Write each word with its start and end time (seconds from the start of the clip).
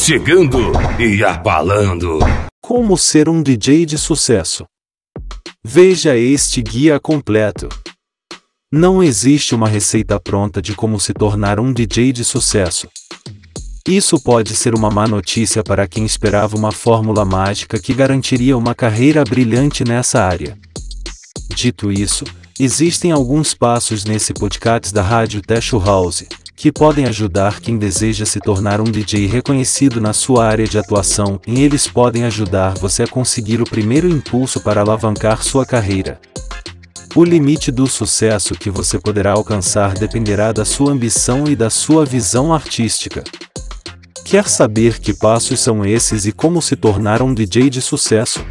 chegando 0.00 0.72
e 0.98 1.22
abalando. 1.22 2.18
Como 2.62 2.96
ser 2.96 3.28
um 3.28 3.42
DJ 3.42 3.84
de 3.84 3.98
sucesso? 3.98 4.64
Veja 5.62 6.16
este 6.16 6.62
guia 6.62 6.98
completo. 6.98 7.68
Não 8.72 9.02
existe 9.02 9.54
uma 9.54 9.68
receita 9.68 10.18
pronta 10.18 10.62
de 10.62 10.74
como 10.74 10.98
se 10.98 11.12
tornar 11.12 11.60
um 11.60 11.70
DJ 11.70 12.12
de 12.12 12.24
sucesso. 12.24 12.88
Isso 13.86 14.18
pode 14.18 14.56
ser 14.56 14.74
uma 14.74 14.90
má 14.90 15.06
notícia 15.06 15.62
para 15.62 15.86
quem 15.86 16.06
esperava 16.06 16.56
uma 16.56 16.72
fórmula 16.72 17.24
mágica 17.26 17.78
que 17.78 17.92
garantiria 17.92 18.56
uma 18.56 18.74
carreira 18.74 19.22
brilhante 19.22 19.84
nessa 19.84 20.24
área. 20.24 20.56
Dito 21.54 21.92
isso, 21.92 22.24
existem 22.58 23.12
alguns 23.12 23.52
passos 23.52 24.06
nesse 24.06 24.32
podcast 24.32 24.94
da 24.94 25.02
Rádio 25.02 25.42
Techo 25.42 25.78
House, 25.78 26.24
que 26.60 26.70
podem 26.70 27.06
ajudar 27.06 27.58
quem 27.58 27.78
deseja 27.78 28.26
se 28.26 28.38
tornar 28.38 28.82
um 28.82 28.84
DJ 28.84 29.26
reconhecido 29.26 29.98
na 29.98 30.12
sua 30.12 30.44
área 30.44 30.66
de 30.66 30.78
atuação, 30.78 31.40
e 31.46 31.62
eles 31.62 31.88
podem 31.88 32.24
ajudar 32.24 32.74
você 32.74 33.04
a 33.04 33.08
conseguir 33.08 33.62
o 33.62 33.64
primeiro 33.64 34.06
impulso 34.06 34.60
para 34.60 34.82
alavancar 34.82 35.42
sua 35.42 35.64
carreira. 35.64 36.20
O 37.16 37.24
limite 37.24 37.72
do 37.72 37.86
sucesso 37.86 38.54
que 38.54 38.68
você 38.68 38.98
poderá 38.98 39.32
alcançar 39.32 39.94
dependerá 39.94 40.52
da 40.52 40.66
sua 40.66 40.92
ambição 40.92 41.48
e 41.48 41.56
da 41.56 41.70
sua 41.70 42.04
visão 42.04 42.52
artística. 42.52 43.24
Quer 44.22 44.46
saber 44.46 44.98
que 44.98 45.14
passos 45.14 45.60
são 45.60 45.82
esses 45.82 46.26
e 46.26 46.30
como 46.30 46.60
se 46.60 46.76
tornar 46.76 47.22
um 47.22 47.32
DJ 47.32 47.70
de 47.70 47.80
sucesso? 47.80 48.44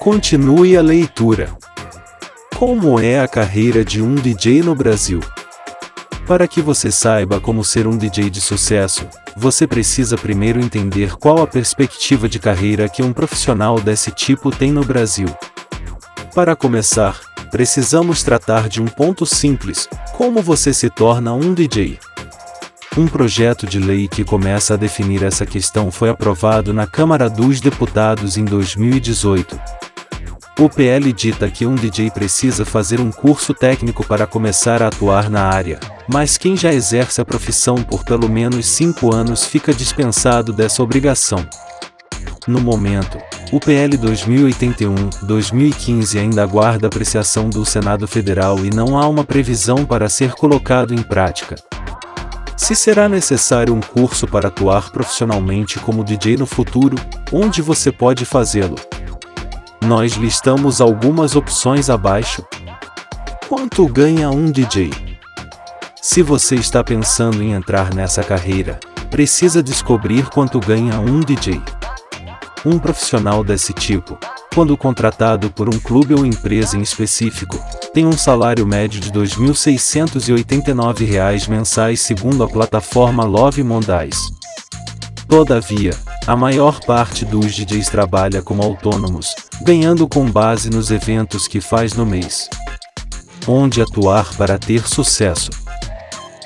Continue 0.00 0.76
a 0.76 0.82
leitura. 0.82 1.48
Como 2.54 3.00
é 3.00 3.20
a 3.20 3.26
carreira 3.26 3.82
de 3.82 4.02
um 4.02 4.16
DJ 4.16 4.60
no 4.60 4.74
Brasil? 4.74 5.20
Para 6.26 6.48
que 6.48 6.60
você 6.60 6.90
saiba 6.90 7.40
como 7.40 7.62
ser 7.62 7.86
um 7.86 7.96
DJ 7.96 8.28
de 8.28 8.40
sucesso, 8.40 9.06
você 9.36 9.64
precisa 9.64 10.18
primeiro 10.18 10.60
entender 10.60 11.14
qual 11.16 11.40
a 11.40 11.46
perspectiva 11.46 12.28
de 12.28 12.40
carreira 12.40 12.88
que 12.88 13.00
um 13.00 13.12
profissional 13.12 13.80
desse 13.80 14.10
tipo 14.10 14.50
tem 14.50 14.72
no 14.72 14.84
Brasil. 14.84 15.28
Para 16.34 16.56
começar, 16.56 17.20
precisamos 17.52 18.24
tratar 18.24 18.68
de 18.68 18.82
um 18.82 18.86
ponto 18.86 19.24
simples: 19.24 19.88
como 20.16 20.42
você 20.42 20.74
se 20.74 20.90
torna 20.90 21.32
um 21.32 21.54
DJ. 21.54 21.96
Um 22.98 23.06
projeto 23.06 23.64
de 23.64 23.78
lei 23.78 24.08
que 24.08 24.24
começa 24.24 24.74
a 24.74 24.76
definir 24.76 25.22
essa 25.22 25.46
questão 25.46 25.92
foi 25.92 26.08
aprovado 26.08 26.72
na 26.74 26.88
Câmara 26.88 27.30
dos 27.30 27.60
Deputados 27.60 28.36
em 28.36 28.44
2018. 28.44 29.75
O 30.58 30.70
PL 30.70 31.12
dita 31.12 31.50
que 31.50 31.66
um 31.66 31.74
DJ 31.74 32.10
precisa 32.10 32.64
fazer 32.64 32.98
um 32.98 33.10
curso 33.10 33.52
técnico 33.52 34.02
para 34.02 34.26
começar 34.26 34.82
a 34.82 34.88
atuar 34.88 35.28
na 35.28 35.42
área, 35.42 35.78
mas 36.08 36.38
quem 36.38 36.56
já 36.56 36.72
exerce 36.72 37.20
a 37.20 37.26
profissão 37.26 37.74
por 37.74 38.04
pelo 38.04 38.26
menos 38.26 38.64
5 38.64 39.14
anos 39.14 39.44
fica 39.44 39.74
dispensado 39.74 40.54
dessa 40.54 40.82
obrigação. 40.82 41.46
No 42.48 42.58
momento, 42.58 43.18
o 43.52 43.60
PL 43.60 43.98
2081-2015 43.98 46.18
ainda 46.18 46.42
aguarda 46.42 46.86
apreciação 46.86 47.50
do 47.50 47.66
Senado 47.66 48.08
Federal 48.08 48.64
e 48.64 48.70
não 48.70 48.98
há 48.98 49.06
uma 49.06 49.24
previsão 49.24 49.84
para 49.84 50.08
ser 50.08 50.32
colocado 50.32 50.94
em 50.94 51.02
prática. 51.02 51.56
Se 52.56 52.74
será 52.74 53.10
necessário 53.10 53.74
um 53.74 53.80
curso 53.80 54.26
para 54.26 54.48
atuar 54.48 54.90
profissionalmente 54.90 55.78
como 55.78 56.02
DJ 56.02 56.38
no 56.38 56.46
futuro, 56.46 56.96
onde 57.30 57.60
você 57.60 57.92
pode 57.92 58.24
fazê-lo? 58.24 58.76
Nós 59.84 60.12
listamos 60.12 60.80
algumas 60.80 61.36
opções 61.36 61.90
abaixo. 61.90 62.42
Quanto 63.48 63.86
ganha 63.86 64.30
um 64.30 64.50
DJ? 64.50 64.90
Se 66.00 66.22
você 66.22 66.54
está 66.54 66.82
pensando 66.82 67.42
em 67.42 67.52
entrar 67.52 67.92
nessa 67.94 68.22
carreira, 68.22 68.80
precisa 69.10 69.62
descobrir 69.62 70.30
quanto 70.30 70.58
ganha 70.60 70.98
um 70.98 71.20
DJ. 71.20 71.60
Um 72.64 72.78
profissional 72.78 73.44
desse 73.44 73.72
tipo, 73.72 74.16
quando 74.54 74.76
contratado 74.76 75.50
por 75.50 75.68
um 75.68 75.78
clube 75.78 76.14
ou 76.14 76.24
empresa 76.24 76.78
em 76.78 76.80
específico, 76.80 77.58
tem 77.92 78.06
um 78.06 78.16
salário 78.16 78.66
médio 78.66 79.00
de 79.00 79.10
R$ 79.10 79.18
2.689 79.18 81.48
mensais 81.48 82.00
segundo 82.00 82.42
a 82.42 82.48
plataforma 82.48 83.24
Love 83.24 83.62
Mondays. 83.62 84.16
Todavia, 85.28 85.90
a 86.26 86.34
maior 86.34 86.80
parte 86.80 87.24
dos 87.24 87.54
DJs 87.54 87.88
trabalha 87.88 88.40
como 88.40 88.62
autônomos, 88.62 89.34
ganhando 89.62 90.06
com 90.06 90.30
base 90.30 90.70
nos 90.70 90.90
eventos 90.90 91.48
que 91.48 91.60
faz 91.60 91.94
no 91.94 92.04
mês. 92.04 92.48
Onde 93.46 93.80
atuar 93.80 94.34
para 94.34 94.58
ter 94.58 94.86
sucesso? 94.86 95.50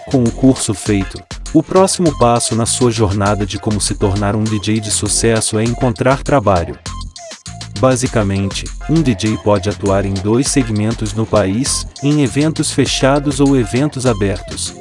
Com 0.06 0.22
o 0.22 0.30
curso 0.30 0.74
feito, 0.74 1.22
o 1.52 1.62
próximo 1.62 2.16
passo 2.18 2.54
na 2.54 2.66
sua 2.66 2.90
jornada 2.90 3.44
de 3.44 3.58
como 3.58 3.80
se 3.80 3.94
tornar 3.94 4.36
um 4.36 4.44
DJ 4.44 4.80
de 4.80 4.90
sucesso 4.90 5.58
é 5.58 5.64
encontrar 5.64 6.22
trabalho. 6.22 6.78
Basicamente, 7.80 8.64
um 8.88 9.00
DJ 9.00 9.38
pode 9.38 9.68
atuar 9.68 10.04
em 10.04 10.12
dois 10.12 10.48
segmentos 10.48 11.14
no 11.14 11.24
país, 11.24 11.86
em 12.02 12.22
eventos 12.22 12.70
fechados 12.70 13.40
ou 13.40 13.56
eventos 13.56 14.06
abertos. 14.06 14.74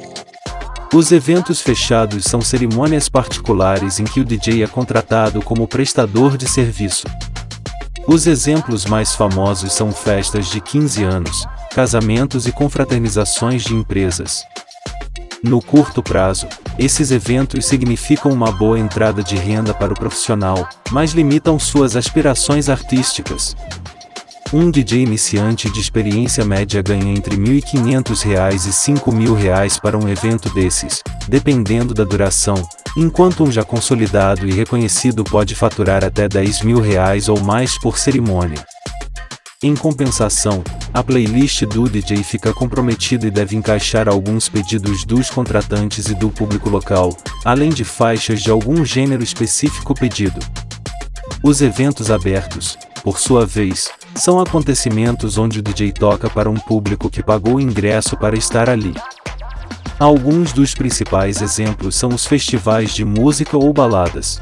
Os 0.92 1.10
eventos 1.10 1.60
fechados 1.60 2.24
são 2.24 2.40
cerimônias 2.40 3.08
particulares 3.08 3.98
em 4.00 4.04
que 4.04 4.20
o 4.20 4.24
DJ 4.24 4.62
é 4.62 4.66
contratado 4.66 5.40
como 5.40 5.66
prestador 5.66 6.36
de 6.36 6.48
serviço. 6.48 7.06
Os 8.12 8.26
exemplos 8.26 8.86
mais 8.86 9.14
famosos 9.14 9.72
são 9.72 9.92
festas 9.92 10.48
de 10.48 10.60
15 10.60 11.04
anos, 11.04 11.46
casamentos 11.72 12.44
e 12.44 12.50
confraternizações 12.50 13.62
de 13.62 13.72
empresas. 13.72 14.44
No 15.44 15.62
curto 15.62 16.02
prazo, 16.02 16.48
esses 16.76 17.12
eventos 17.12 17.66
significam 17.66 18.32
uma 18.32 18.50
boa 18.50 18.80
entrada 18.80 19.22
de 19.22 19.36
renda 19.36 19.72
para 19.72 19.92
o 19.92 19.96
profissional, 19.96 20.68
mas 20.90 21.12
limitam 21.12 21.56
suas 21.56 21.94
aspirações 21.94 22.68
artísticas. 22.68 23.54
Um 24.52 24.68
DJ 24.68 25.02
iniciante 25.02 25.70
de 25.70 25.78
experiência 25.78 26.44
média 26.44 26.82
ganha 26.82 27.12
entre 27.12 27.36
R$ 27.36 27.60
1.500 27.60 28.24
e 28.24 28.34
R$ 28.34 28.48
5.000 28.50 29.80
para 29.80 29.96
um 29.96 30.08
evento 30.08 30.52
desses, 30.52 31.04
dependendo 31.28 31.94
da 31.94 32.02
duração, 32.02 32.56
enquanto 32.96 33.44
um 33.44 33.52
já 33.52 33.62
consolidado 33.62 34.48
e 34.48 34.52
reconhecido 34.52 35.22
pode 35.22 35.54
faturar 35.54 36.02
até 36.02 36.28
10 36.28 36.62
mil 36.62 36.80
reais 36.80 37.28
ou 37.28 37.38
mais 37.38 37.78
por 37.78 37.96
cerimônia. 37.96 38.58
Em 39.62 39.76
compensação, 39.76 40.64
a 40.92 41.00
playlist 41.00 41.62
do 41.66 41.88
DJ 41.88 42.24
fica 42.24 42.52
comprometida 42.52 43.28
e 43.28 43.30
deve 43.30 43.54
encaixar 43.54 44.08
alguns 44.08 44.48
pedidos 44.48 45.04
dos 45.04 45.30
contratantes 45.30 46.08
e 46.08 46.14
do 46.16 46.28
público 46.28 46.68
local, 46.68 47.16
além 47.44 47.70
de 47.70 47.84
faixas 47.84 48.42
de 48.42 48.50
algum 48.50 48.84
gênero 48.84 49.22
específico 49.22 49.94
pedido. 49.94 50.40
Os 51.40 51.62
eventos 51.62 52.10
abertos, 52.10 52.76
por 53.04 53.18
sua 53.18 53.46
vez, 53.46 53.88
são 54.14 54.38
acontecimentos 54.38 55.38
onde 55.38 55.60
o 55.60 55.62
DJ 55.62 55.92
toca 55.92 56.28
para 56.28 56.50
um 56.50 56.54
público 56.54 57.08
que 57.08 57.22
pagou 57.22 57.54
o 57.54 57.60
ingresso 57.60 58.16
para 58.16 58.36
estar 58.36 58.68
ali. 58.68 58.94
Alguns 59.98 60.52
dos 60.52 60.74
principais 60.74 61.42
exemplos 61.42 61.94
são 61.94 62.10
os 62.10 62.26
festivais 62.26 62.94
de 62.94 63.04
música 63.04 63.56
ou 63.56 63.72
baladas. 63.72 64.40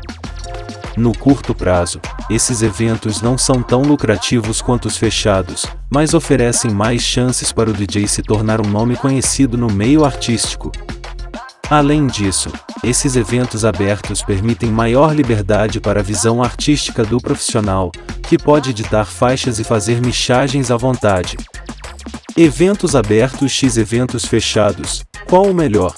No 0.97 1.17
curto 1.17 1.55
prazo, 1.55 2.01
esses 2.29 2.61
eventos 2.61 3.23
não 3.23 3.39
são 3.39 3.63
tão 3.63 3.83
lucrativos 3.83 4.61
quanto 4.61 4.87
os 4.87 4.97
fechados, 4.97 5.65
mas 5.89 6.13
oferecem 6.13 6.73
mais 6.73 7.03
chances 7.03 7.53
para 7.53 7.71
o 7.71 7.73
DJ 7.73 8.09
se 8.09 8.23
tornar 8.23 8.61
um 8.61 8.69
nome 8.69 8.97
conhecido 8.97 9.57
no 9.57 9.69
meio 9.69 10.05
artístico. 10.05 10.73
Além 11.71 12.07
disso, 12.07 12.51
esses 12.83 13.15
eventos 13.15 13.63
abertos 13.63 14.23
permitem 14.23 14.71
maior 14.71 15.15
liberdade 15.15 15.79
para 15.81 16.01
a 16.01 16.03
visão 16.03 16.43
artística 16.43 17.05
do 17.05 17.19
profissional, 17.19 17.93
que 18.23 18.39
pode 18.39 18.71
editar 18.71 19.05
faixas 19.05 19.59
e 19.59 19.65
fazer 19.65 20.01
mixagens 20.01 20.71
à 20.71 20.79
vontade. 20.79 21.37
Eventos 22.35 22.97
abertos 22.97 23.53
x 23.53 23.77
eventos 23.77 24.25
fechados, 24.25 25.05
qual 25.29 25.45
o 25.45 25.53
melhor? 25.53 25.95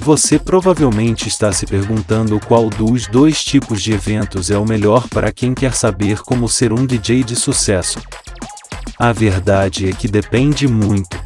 Você 0.00 0.38
provavelmente 0.38 1.26
está 1.26 1.50
se 1.52 1.64
perguntando 1.64 2.38
qual 2.38 2.68
dos 2.68 3.06
dois 3.06 3.42
tipos 3.42 3.80
de 3.80 3.92
eventos 3.92 4.50
é 4.50 4.58
o 4.58 4.64
melhor 4.66 5.08
para 5.08 5.32
quem 5.32 5.54
quer 5.54 5.72
saber 5.72 6.20
como 6.20 6.50
ser 6.50 6.70
um 6.72 6.84
DJ 6.84 7.24
de 7.24 7.34
sucesso. 7.34 7.98
A 8.98 9.10
verdade 9.10 9.88
é 9.88 9.92
que 9.92 10.06
depende 10.06 10.68
muito. 10.68 11.18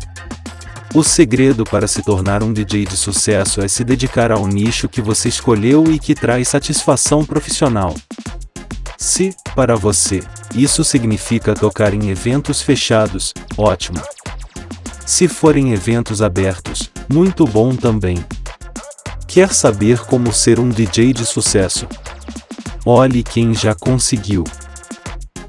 O 0.92 1.04
segredo 1.04 1.62
para 1.62 1.87
se 1.87 2.02
tornar 2.02 2.42
um 2.42 2.52
DJ 2.52 2.84
de 2.84 2.96
sucesso 2.96 3.60
é 3.60 3.69
se 3.69 3.84
dedicar 3.84 4.32
ao 4.32 4.48
nicho 4.48 4.88
que 4.88 5.00
você 5.00 5.28
escolheu 5.28 5.84
e 5.84 6.00
que 6.00 6.16
traz 6.16 6.48
satisfação 6.48 7.25
profissional. 7.25 7.94
Se, 8.98 9.32
para 9.54 9.76
você, 9.76 10.20
isso 10.52 10.82
significa 10.82 11.54
tocar 11.54 11.94
em 11.94 12.10
eventos 12.10 12.60
fechados, 12.60 13.32
ótimo. 13.56 14.02
Se 15.06 15.28
forem 15.28 15.72
eventos 15.72 16.20
abertos, 16.20 16.90
muito 17.08 17.46
bom 17.46 17.76
também. 17.76 18.25
Quer 19.28 19.54
saber 19.54 20.00
como 20.00 20.32
ser 20.32 20.58
um 20.58 20.69
DJ 20.69 21.12
de 21.12 21.25
sucesso? 21.25 21.87
Olhe 22.84 23.22
quem 23.22 23.54
já 23.54 23.76
conseguiu. 23.76 24.42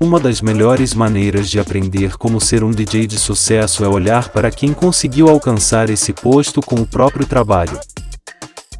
Uma 0.03 0.19
das 0.19 0.41
melhores 0.41 0.95
maneiras 0.95 1.47
de 1.47 1.59
aprender 1.59 2.17
como 2.17 2.41
ser 2.41 2.63
um 2.63 2.71
DJ 2.71 3.05
de 3.05 3.19
sucesso 3.19 3.85
é 3.85 3.87
olhar 3.87 4.29
para 4.29 4.49
quem 4.49 4.73
conseguiu 4.73 5.29
alcançar 5.29 5.91
esse 5.91 6.11
posto 6.11 6.59
com 6.59 6.77
o 6.77 6.87
próprio 6.87 7.23
trabalho. 7.23 7.79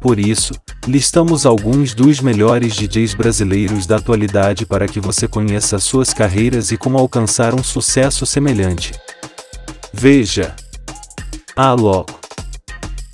Por 0.00 0.18
isso, 0.18 0.52
listamos 0.84 1.46
alguns 1.46 1.94
dos 1.94 2.18
melhores 2.18 2.74
DJs 2.74 3.14
brasileiros 3.14 3.86
da 3.86 3.98
atualidade 3.98 4.66
para 4.66 4.88
que 4.88 4.98
você 4.98 5.28
conheça 5.28 5.78
suas 5.78 6.12
carreiras 6.12 6.72
e 6.72 6.76
como 6.76 6.98
alcançar 6.98 7.54
um 7.54 7.62
sucesso 7.62 8.26
semelhante. 8.26 8.90
Veja. 9.92 10.56
Alok. 11.54 12.12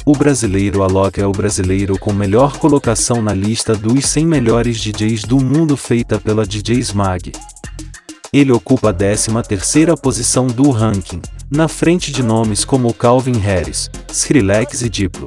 O 0.07 0.13
brasileiro 0.17 0.83
Alok 0.83 1.21
é 1.21 1.27
o 1.27 1.33
brasileiro 1.33 1.99
com 1.99 2.15
melhor 2.15 2.57
colocação 2.57 3.21
na 3.21 3.35
lista 3.35 3.77
dos 3.77 4.07
100 4.07 4.27
melhores 4.27 4.81
DJs 4.81 5.25
do 5.25 5.37
mundo 5.37 5.77
feita 5.77 6.19
pela 6.19 6.47
DJ 6.47 6.79
Smag. 6.79 7.33
Ele 8.33 8.53
ocupa 8.53 8.91
a 8.91 8.95
13ª 8.95 9.99
posição 9.99 10.47
do 10.47 10.71
ranking, 10.71 11.23
na 11.51 11.67
frente 11.67 12.13
de 12.13 12.23
nomes 12.23 12.63
como 12.63 12.93
Calvin 12.93 13.39
Harris, 13.39 13.91
Skrillex 14.13 14.83
e 14.83 14.91
Diplo. 14.91 15.27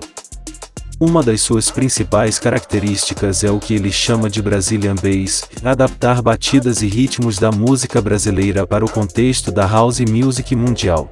Uma 1.00 1.24
das 1.24 1.42
suas 1.42 1.72
principais 1.72 2.38
características 2.38 3.44
é 3.44 3.50
o 3.50 3.60
que 3.60 3.74
ele 3.74 3.92
chama 3.92 4.30
de 4.30 4.40
Brazilian 4.40 4.94
Bass, 4.94 5.44
adaptar 5.64 6.22
batidas 6.22 6.84
e 6.84 6.88
ritmos 6.88 7.40
da 7.40 7.52
música 7.52 8.00
brasileira 8.00 8.68
para 8.68 8.86
o 8.86 8.92
contexto 8.92 9.52
da 9.52 9.66
house 9.66 10.00
music 10.02 10.56
mundial. 10.56 11.10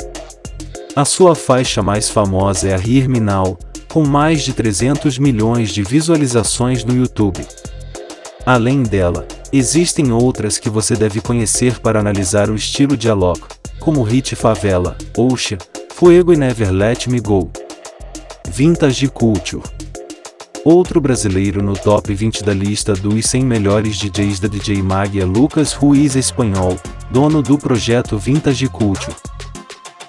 A 0.96 1.04
sua 1.06 1.34
faixa 1.34 1.82
mais 1.82 2.08
famosa 2.08 2.68
é 2.68 2.76
a 2.76 2.78
Hear 2.78 3.10
Me 3.10 3.20
Now, 3.20 3.58
com 3.88 4.06
mais 4.06 4.44
de 4.44 4.54
300 4.54 5.18
milhões 5.18 5.72
de 5.72 5.82
visualizações 5.82 6.84
no 6.86 6.96
YouTube. 6.96 7.44
Além 8.50 8.82
dela, 8.82 9.28
existem 9.54 10.12
outras 10.12 10.58
que 10.58 10.72
você 10.72 10.96
deve 10.96 11.22
conhecer 11.22 11.80
para 11.82 12.00
analisar 12.00 12.50
o 12.50 12.56
estilo 12.56 12.98
de 12.98 13.08
Alok, 13.08 13.42
como 13.80 14.02
Hit 14.02 14.36
Favela, 14.36 14.98
Ocean, 15.16 15.60
Fuego 15.94 16.34
e 16.34 16.36
Never 16.36 16.72
Let 16.72 17.06
Me 17.06 17.20
Go. 17.20 17.52
Vintage 18.48 19.08
Culture 19.10 19.62
Outro 20.66 21.00
brasileiro 21.00 21.62
no 21.62 21.74
top 21.74 22.12
20 22.12 22.44
da 22.44 22.52
lista 22.52 22.94
dos 22.94 23.24
100 23.28 23.46
melhores 23.46 23.96
DJs 23.98 24.40
da 24.40 24.48
DJ 24.48 24.82
Mag 24.82 25.20
é 25.20 25.26
Lucas 25.26 25.74
Ruiz 25.74 26.16
Espanhol, 26.16 26.76
dono 27.12 27.44
do 27.44 27.56
projeto 27.56 28.18
Vintage 28.18 28.68
Culture 28.68 29.16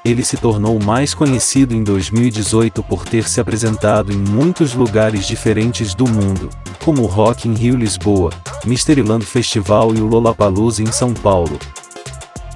ele 0.04 0.24
se 0.24 0.36
tornou 0.36 0.78
mais 0.82 1.14
conhecido 1.14 1.74
em 1.74 1.82
2018 1.82 2.82
por 2.82 3.04
ter 3.04 3.28
se 3.28 3.40
apresentado 3.40 4.12
em 4.12 4.16
muitos 4.16 4.74
lugares 4.74 5.26
diferentes 5.26 5.94
do 5.94 6.08
mundo, 6.08 6.48
como 6.84 7.02
o 7.02 7.06
Rock 7.06 7.48
in 7.48 7.54
Rio 7.54 7.76
Lisboa, 7.76 8.30
Misterland 8.64 9.24
Festival 9.24 9.94
e 9.94 10.00
o 10.00 10.06
Lollapalooza 10.06 10.82
em 10.82 10.90
São 10.90 11.12
Paulo. 11.12 11.58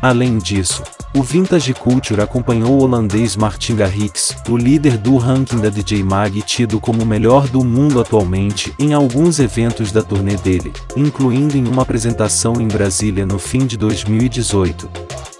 Além 0.00 0.38
disso, 0.38 0.82
o 1.16 1.22
Vintage 1.22 1.72
Culture 1.74 2.20
acompanhou 2.20 2.72
o 2.72 2.82
holandês 2.82 3.36
Martin 3.36 3.76
Garrix, 3.76 4.36
o 4.48 4.56
líder 4.56 4.98
do 4.98 5.16
ranking 5.16 5.60
da 5.60 5.68
DJ 5.68 6.02
Mag 6.02 6.42
tido 6.42 6.80
como 6.80 7.02
o 7.02 7.06
melhor 7.06 7.46
do 7.48 7.64
mundo 7.64 8.00
atualmente, 8.00 8.74
em 8.78 8.92
alguns 8.92 9.38
eventos 9.38 9.92
da 9.92 10.02
turnê 10.02 10.36
dele, 10.36 10.72
incluindo 10.96 11.56
em 11.56 11.68
uma 11.68 11.82
apresentação 11.82 12.60
em 12.60 12.66
Brasília 12.66 13.24
no 13.24 13.38
fim 13.38 13.64
de 13.64 13.76
2018. 13.76 15.33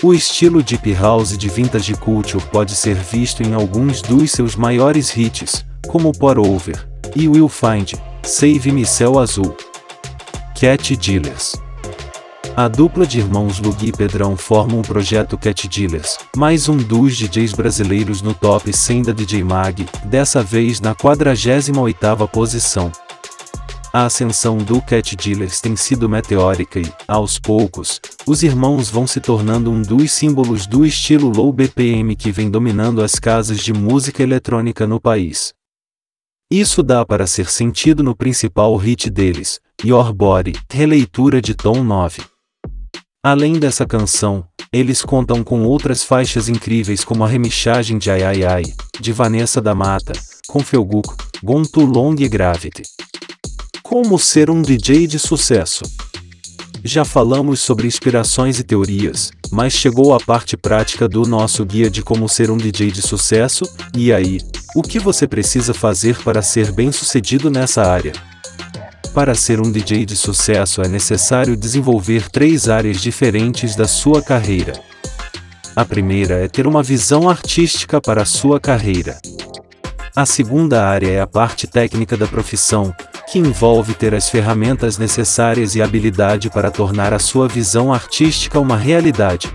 O 0.00 0.14
estilo 0.14 0.62
Deep 0.62 0.94
House 0.94 1.36
de 1.36 1.48
Vintage 1.48 1.92
Culture 1.94 2.44
pode 2.52 2.72
ser 2.76 2.94
visto 2.94 3.42
em 3.42 3.52
alguns 3.52 4.00
dos 4.00 4.30
seus 4.30 4.54
maiores 4.54 5.16
hits, 5.16 5.66
como 5.88 6.12
Pour 6.12 6.38
Over 6.38 6.88
e 7.16 7.26
Will 7.26 7.48
Find, 7.48 7.94
Save 8.22 8.70
Me 8.70 8.86
Céu 8.86 9.18
Azul. 9.18 9.56
Cat 10.54 10.96
Dealers 10.96 11.56
A 12.56 12.68
dupla 12.68 13.04
de 13.04 13.18
irmãos 13.18 13.58
Lugui 13.58 13.88
e 13.88 13.92
Pedrão 13.92 14.36
formam 14.36 14.78
o 14.78 14.84
projeto 14.84 15.36
Cat 15.36 15.66
Dealers, 15.66 16.16
mais 16.36 16.68
um 16.68 16.76
dos 16.76 17.16
DJs 17.16 17.52
brasileiros 17.54 18.22
no 18.22 18.34
top 18.34 18.72
100 18.72 19.02
da 19.02 19.12
DJ 19.12 19.42
Mag, 19.42 19.84
dessa 20.04 20.44
vez 20.44 20.80
na 20.80 20.94
48ª 20.94 22.28
posição. 22.28 22.92
A 23.90 24.04
ascensão 24.04 24.58
do 24.58 24.82
Cat 24.82 25.16
Dealers 25.16 25.62
tem 25.62 25.74
sido 25.74 26.10
meteórica 26.10 26.78
e, 26.78 26.92
aos 27.06 27.38
poucos, 27.38 27.98
os 28.26 28.42
irmãos 28.42 28.90
vão 28.90 29.06
se 29.06 29.18
tornando 29.18 29.70
um 29.70 29.80
dos 29.80 30.12
símbolos 30.12 30.66
do 30.66 30.84
estilo 30.84 31.30
low 31.30 31.50
BPM 31.50 32.14
que 32.14 32.30
vem 32.30 32.50
dominando 32.50 33.02
as 33.02 33.14
casas 33.14 33.58
de 33.60 33.72
música 33.72 34.22
eletrônica 34.22 34.86
no 34.86 35.00
país. 35.00 35.54
Isso 36.50 36.82
dá 36.82 37.04
para 37.04 37.26
ser 37.26 37.48
sentido 37.48 38.02
no 38.02 38.14
principal 38.14 38.76
hit 38.76 39.08
deles, 39.08 39.58
Your 39.82 40.12
Body, 40.12 40.52
releitura 40.70 41.40
de 41.40 41.54
Tom 41.54 41.82
9. 41.82 42.22
Além 43.24 43.58
dessa 43.58 43.86
canção, 43.86 44.46
eles 44.70 45.02
contam 45.02 45.42
com 45.42 45.62
outras 45.64 46.04
faixas 46.04 46.48
incríveis 46.50 47.04
como 47.04 47.24
a 47.24 47.28
remixagem 47.28 47.96
de 47.96 48.10
Ai 48.10 48.22
Ai 48.22 48.44
Ai, 48.44 48.62
de 49.00 49.12
Vanessa 49.12 49.62
da 49.62 49.74
Mata, 49.74 50.12
com 50.46 50.60
Felguk, 50.60 51.08
Gone 51.42 51.66
Too 51.66 51.86
Long 51.86 52.14
e 52.18 52.28
Gravity. 52.28 52.82
Como 53.88 54.18
ser 54.18 54.50
um 54.50 54.60
DJ 54.60 55.06
de 55.06 55.18
sucesso? 55.18 55.82
Já 56.84 57.06
falamos 57.06 57.60
sobre 57.60 57.86
inspirações 57.86 58.58
e 58.58 58.62
teorias, 58.62 59.30
mas 59.50 59.72
chegou 59.72 60.14
a 60.14 60.20
parte 60.20 60.58
prática 60.58 61.08
do 61.08 61.22
nosso 61.22 61.64
guia 61.64 61.88
de 61.88 62.02
como 62.02 62.28
ser 62.28 62.50
um 62.50 62.58
DJ 62.58 62.90
de 62.90 63.00
sucesso, 63.00 63.64
e 63.96 64.12
aí, 64.12 64.40
o 64.76 64.82
que 64.82 64.98
você 64.98 65.26
precisa 65.26 65.72
fazer 65.72 66.18
para 66.18 66.42
ser 66.42 66.70
bem-sucedido 66.70 67.50
nessa 67.50 67.82
área? 67.82 68.12
Para 69.14 69.34
ser 69.34 69.58
um 69.58 69.72
DJ 69.72 70.04
de 70.04 70.16
sucesso 70.16 70.82
é 70.82 70.86
necessário 70.86 71.56
desenvolver 71.56 72.28
três 72.28 72.68
áreas 72.68 73.00
diferentes 73.00 73.74
da 73.74 73.88
sua 73.88 74.20
carreira. 74.20 74.74
A 75.74 75.86
primeira 75.86 76.34
é 76.34 76.46
ter 76.46 76.66
uma 76.66 76.82
visão 76.82 77.26
artística 77.26 78.02
para 78.02 78.20
a 78.20 78.26
sua 78.26 78.60
carreira. 78.60 79.18
A 80.14 80.26
segunda 80.26 80.86
área 80.86 81.08
é 81.08 81.20
a 81.22 81.26
parte 81.26 81.66
técnica 81.66 82.18
da 82.18 82.26
profissão, 82.26 82.94
que 83.30 83.38
envolve 83.38 83.94
ter 83.94 84.14
as 84.14 84.30
ferramentas 84.30 84.96
necessárias 84.96 85.74
e 85.74 85.82
habilidade 85.82 86.48
para 86.48 86.70
tornar 86.70 87.12
a 87.12 87.18
sua 87.18 87.46
visão 87.46 87.92
artística 87.92 88.58
uma 88.58 88.76
realidade. 88.76 89.52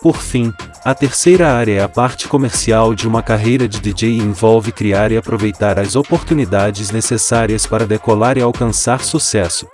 Por 0.00 0.16
fim, 0.22 0.54
a 0.84 0.94
terceira 0.94 1.52
área 1.52 1.80
é 1.80 1.82
a 1.82 1.88
parte 1.88 2.28
comercial 2.28 2.94
de 2.94 3.08
uma 3.08 3.20
carreira 3.20 3.68
de 3.68 3.80
DJ 3.80 4.12
e 4.12 4.18
envolve 4.18 4.70
criar 4.70 5.10
e 5.10 5.16
aproveitar 5.16 5.78
as 5.78 5.96
oportunidades 5.96 6.90
necessárias 6.92 7.66
para 7.66 7.84
decolar 7.84 8.38
e 8.38 8.42
alcançar 8.42 9.02
sucesso. 9.02 9.66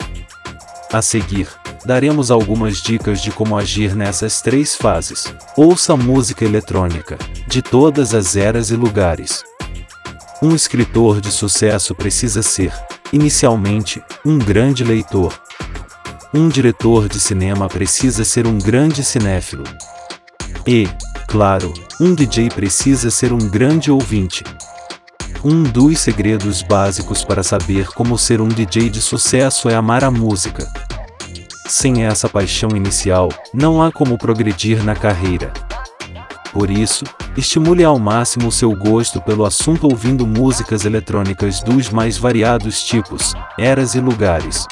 A 0.90 1.02
seguir, 1.02 1.48
daremos 1.84 2.30
algumas 2.30 2.78
dicas 2.78 3.20
de 3.20 3.30
como 3.30 3.56
agir 3.56 3.94
nessas 3.94 4.40
três 4.40 4.74
fases. 4.74 5.32
Ouça 5.56 5.94
música 5.94 6.44
eletrônica, 6.44 7.18
de 7.46 7.60
todas 7.60 8.14
as 8.14 8.34
eras 8.34 8.70
e 8.70 8.76
lugares. 8.76 9.44
Um 10.42 10.54
escritor 10.54 11.20
de 11.20 11.30
sucesso 11.30 11.94
precisa 11.94 12.42
ser, 12.42 12.72
inicialmente, 13.14 14.02
um 14.26 14.36
grande 14.36 14.82
leitor. 14.82 15.32
Um 16.34 16.48
diretor 16.48 17.08
de 17.08 17.20
cinema 17.20 17.68
precisa 17.68 18.24
ser 18.24 18.44
um 18.44 18.58
grande 18.58 19.04
cinéfilo. 19.04 19.62
E, 20.66 20.88
claro, 21.28 21.72
um 22.00 22.12
DJ 22.12 22.50
precisa 22.50 23.12
ser 23.12 23.32
um 23.32 23.38
grande 23.38 23.88
ouvinte. 23.88 24.42
Um 25.44 25.62
dos 25.62 26.00
segredos 26.00 26.60
básicos 26.60 27.24
para 27.24 27.44
saber 27.44 27.86
como 27.88 28.18
ser 28.18 28.40
um 28.40 28.48
DJ 28.48 28.90
de 28.90 29.00
sucesso 29.00 29.68
é 29.68 29.76
amar 29.76 30.02
a 30.02 30.10
música. 30.10 30.66
Sem 31.68 32.04
essa 32.04 32.28
paixão 32.28 32.70
inicial, 32.70 33.28
não 33.52 33.80
há 33.80 33.92
como 33.92 34.18
progredir 34.18 34.82
na 34.82 34.96
carreira. 34.96 35.52
Por 36.52 36.68
isso, 36.68 37.04
estimule 37.36 37.84
ao 37.84 37.98
máximo 37.98 38.50
seu 38.52 38.74
gosto 38.74 39.20
pelo 39.20 39.44
assunto 39.44 39.84
ouvindo 39.84 40.26
músicas 40.26 40.84
eletrônicas 40.84 41.60
dos 41.60 41.90
mais 41.90 42.16
variados 42.16 42.82
tipos, 42.82 43.34
eras 43.58 43.94
e 43.94 44.00
lugares. 44.00 44.66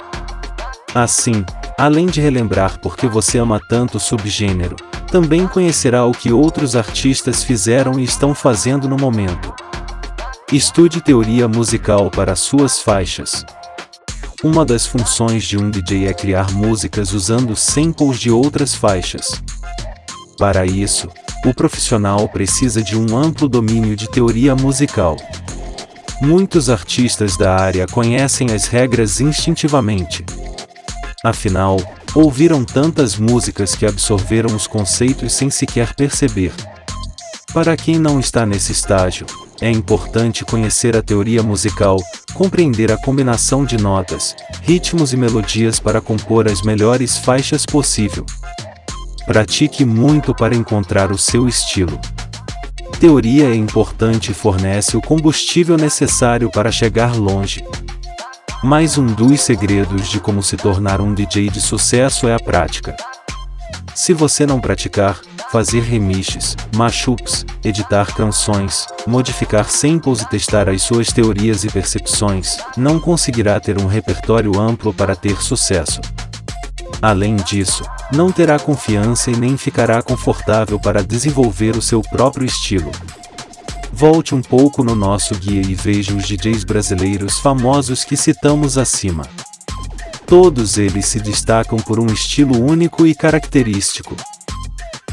Assim, 0.95 1.45
além 1.79 2.07
de 2.07 2.21
relembrar 2.21 2.79
por 2.81 2.97
que 2.97 3.07
você 3.07 3.39
ama 3.39 3.61
tanto 3.69 3.97
o 3.97 4.01
subgênero, 4.01 4.77
também 5.11 5.47
conhecerá 5.47 6.05
o 6.05 6.13
que 6.13 6.33
outros 6.33 6.77
artistas 6.77 7.43
fizeram 7.43 7.99
e 7.99 8.05
estão 8.05 8.35
fazendo 8.35 8.89
no 8.89 8.97
momento. 8.97 9.53
Estude 10.53 11.01
teoria 11.01 11.49
musical 11.49 12.11
para 12.11 12.37
suas 12.37 12.81
faixas. 12.81 13.45
Uma 14.45 14.65
das 14.65 14.87
funções 14.87 15.45
de 15.45 15.57
um 15.57 15.71
DJ 15.71 16.09
é 16.09 16.15
criar 16.15 16.51
músicas 16.53 17.13
usando 17.13 17.57
samples 17.57 18.19
de 18.19 18.31
outras 18.31 18.75
faixas. 18.75 19.43
Para 20.39 20.67
isso, 20.67 21.09
o 21.45 21.53
profissional 21.53 22.29
precisa 22.29 22.83
de 22.83 22.97
um 22.97 23.17
amplo 23.17 23.49
domínio 23.49 23.97
de 23.97 24.09
teoria 24.09 24.55
musical. 24.55 25.17
Muitos 26.21 26.71
artistas 26.71 27.37
da 27.37 27.57
área 27.57 27.87
conhecem 27.87 28.53
as 28.53 28.67
regras 28.67 29.21
instintivamente. 29.21 30.25
Afinal, 31.25 31.79
ouviram 32.15 32.65
tantas 32.65 33.17
músicas 33.17 33.75
que 33.75 33.85
absorveram 33.85 34.55
os 34.55 34.67
conceitos 34.67 35.33
sem 35.33 35.51
sequer 35.51 35.95
perceber. 35.95 36.53
Para 37.53 37.77
quem 37.77 37.99
não 37.99 38.21
está 38.21 38.47
nesse 38.47 38.73
estágio, 38.73 39.27
é 39.61 39.71
importante 39.71 40.45
conhecer 40.45 40.97
a 40.97 41.03
teoria 41.03 41.43
musical, 41.43 41.97
compreender 42.35 42.91
a 42.91 42.97
combinação 42.97 43.65
de 43.65 43.77
notas, 43.77 44.35
ritmos 44.63 45.13
e 45.13 45.17
melodias 45.17 45.79
para 45.79 46.01
compor 46.01 46.49
as 46.49 46.63
melhores 46.63 47.19
faixas 47.19 47.67
possível. 47.67 48.25
Pratique 49.27 49.85
muito 49.85 50.35
para 50.35 50.55
encontrar 50.55 51.13
o 51.13 51.19
seu 51.19 51.47
estilo. 51.47 51.99
teoria 52.99 53.47
é 53.47 53.55
importante 53.55 54.31
e 54.31 54.35
fornece 54.35 54.97
o 54.97 55.01
combustível 55.01 55.77
necessário 55.77 56.51
para 56.51 56.71
chegar 56.73 57.17
longe. 57.17 57.65
Mas 58.63 58.99
um 58.99 59.07
dos 59.07 59.41
segredos 59.41 60.09
de 60.09 60.21
como 60.21 60.43
se 60.43 60.57
tornar 60.57 61.01
um 61.01 61.15
DJ 61.15 61.49
de 61.49 61.61
sucesso 61.61 62.29
é 62.29 62.35
a 62.35 62.39
prática. 62.39 62.97
Se 63.95 64.13
você 64.13 64.47
não 64.47 64.61
praticar, 64.61 65.21
fazer 65.51 65.83
remixes, 65.83 66.57
mashups, 66.75 67.45
editar 67.65 68.15
canções, 68.15 68.87
modificar 69.07 69.69
samples 69.69 70.23
e 70.23 70.29
testar 70.29 70.69
as 70.69 70.83
suas 70.83 71.09
teorias 71.09 71.63
e 71.65 71.69
percepções, 71.69 72.57
não 72.77 72.99
conseguirá 72.99 73.61
ter 73.61 73.81
um 73.81 73.87
repertório 73.87 74.59
amplo 74.59 74.95
para 74.95 75.15
ter 75.15 75.41
sucesso. 75.43 76.01
Além 77.03 77.35
disso, 77.35 77.83
não 78.13 78.31
terá 78.31 78.61
confiança 78.61 79.29
e 79.29 79.37
nem 79.37 79.57
ficará 79.57 80.01
confortável 80.01 80.79
para 80.79 81.03
desenvolver 81.03 81.77
o 81.77 81.83
seu 81.83 82.01
próprio 82.01 82.47
estilo. 82.47 82.93
Volte 83.93 84.37
um 84.37 84.41
pouco 84.41 84.85
no 84.85 84.95
nosso 84.95 85.35
guia 85.35 85.61
e 85.61 85.75
veja 85.75 86.15
os 86.15 86.25
DJs 86.25 86.63
brasileiros 86.63 87.41
famosos 87.41 88.05
que 88.05 88.17
citamos 88.17 88.79
acima. 88.79 89.25
Todos 90.25 90.79
eles 90.79 91.07
se 91.07 91.19
destacam 91.19 91.77
por 91.77 91.99
um 91.99 92.07
estilo 92.07 92.65
único 92.65 93.05
e 93.05 93.17
característico. 93.17 94.17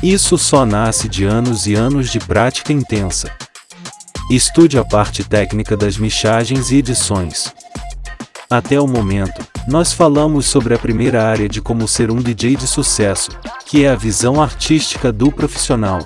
Isso 0.02 0.38
só 0.38 0.68
nasce 0.68 1.10
de 1.10 1.26
anos 1.26 1.66
e 1.66 1.74
anos 1.74 2.12
de 2.12 2.20
prática 2.20 2.72
intensa. 2.72 3.32
Estude 4.30 4.78
a 4.78 4.86
parte 4.86 5.24
técnica 5.24 5.76
das 5.76 5.98
mixagens 5.98 6.70
e 6.70 6.78
edições. 6.78 7.52
Até 8.50 8.80
o 8.80 8.88
momento, 8.88 9.46
nós 9.70 9.94
falamos 9.94 10.48
sobre 10.48 10.74
a 10.74 10.80
primeira 10.80 11.24
área 11.24 11.48
de 11.48 11.62
como 11.62 11.88
ser 11.88 12.10
um 12.10 12.16
DJ 12.16 12.56
de 12.56 12.66
sucesso, 12.66 13.30
que 13.68 13.86
é 13.86 13.90
a 13.90 13.96
visão 13.96 14.42
artística 14.42 15.12
do 15.12 15.32
profissional. 15.32 16.00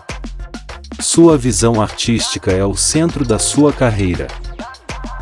Sua 1.00 1.38
visão 1.38 1.82
artística 1.82 2.52
é 2.52 2.66
o 2.66 2.76
centro 2.76 3.24
da 3.24 3.40
sua 3.40 3.72
carreira. 3.72 4.28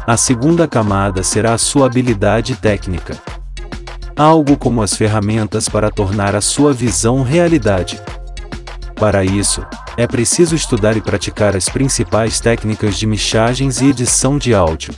A 0.08 0.18
segunda 0.18 0.68
camada 0.68 1.22
será 1.22 1.54
a 1.54 1.58
sua 1.60 1.86
habilidade 1.86 2.56
técnica. 2.56 3.16
Algo 4.18 4.58
como 4.58 4.82
as 4.82 4.96
ferramentas 4.96 5.70
para 5.70 5.92
tornar 5.92 6.36
a 6.36 6.42
sua 6.42 6.74
visão 6.74 7.22
realidade. 7.22 8.02
Para 8.96 9.24
isso, 9.24 9.64
é 9.96 10.08
preciso 10.08 10.56
estudar 10.56 10.98
e 10.98 11.02
praticar 11.02 11.56
as 11.56 11.70
principais 11.70 12.40
técnicas 12.40 12.98
de 12.98 13.06
mixagens 13.06 13.82
e 13.82 13.86
edição 13.86 14.40
de 14.40 14.52
áudio. 14.52 14.96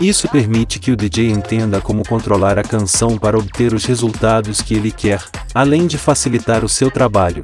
Isso 0.00 0.28
permite 0.28 0.78
que 0.78 0.92
o 0.92 0.96
DJ 0.96 1.30
entenda 1.30 1.80
como 1.80 2.06
controlar 2.06 2.58
a 2.58 2.62
canção 2.62 3.18
para 3.18 3.38
obter 3.38 3.74
os 3.74 3.84
resultados 3.84 4.62
que 4.62 4.74
ele 4.74 4.92
quer, 4.92 5.22
além 5.54 5.86
de 5.86 5.98
facilitar 5.98 6.64
o 6.64 6.68
seu 6.68 6.90
trabalho 6.90 7.42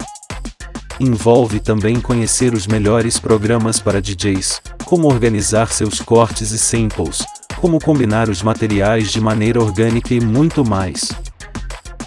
envolve 1.00 1.60
também 1.60 2.00
conhecer 2.00 2.54
os 2.54 2.66
melhores 2.66 3.18
programas 3.18 3.80
para 3.80 4.00
DJs, 4.00 4.60
como 4.84 5.08
organizar 5.08 5.72
seus 5.72 6.00
cortes 6.00 6.50
e 6.50 6.58
samples, 6.58 7.24
como 7.56 7.80
combinar 7.80 8.28
os 8.28 8.42
materiais 8.42 9.10
de 9.10 9.20
maneira 9.20 9.60
orgânica 9.60 10.14
e 10.14 10.20
muito 10.20 10.64
mais. 10.64 11.10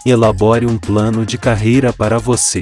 Elabore 0.06 0.66
um 0.66 0.77
plano 0.77 1.25
de 1.25 1.38
carreira 1.38 1.92
para 1.92 2.18
você. 2.18 2.62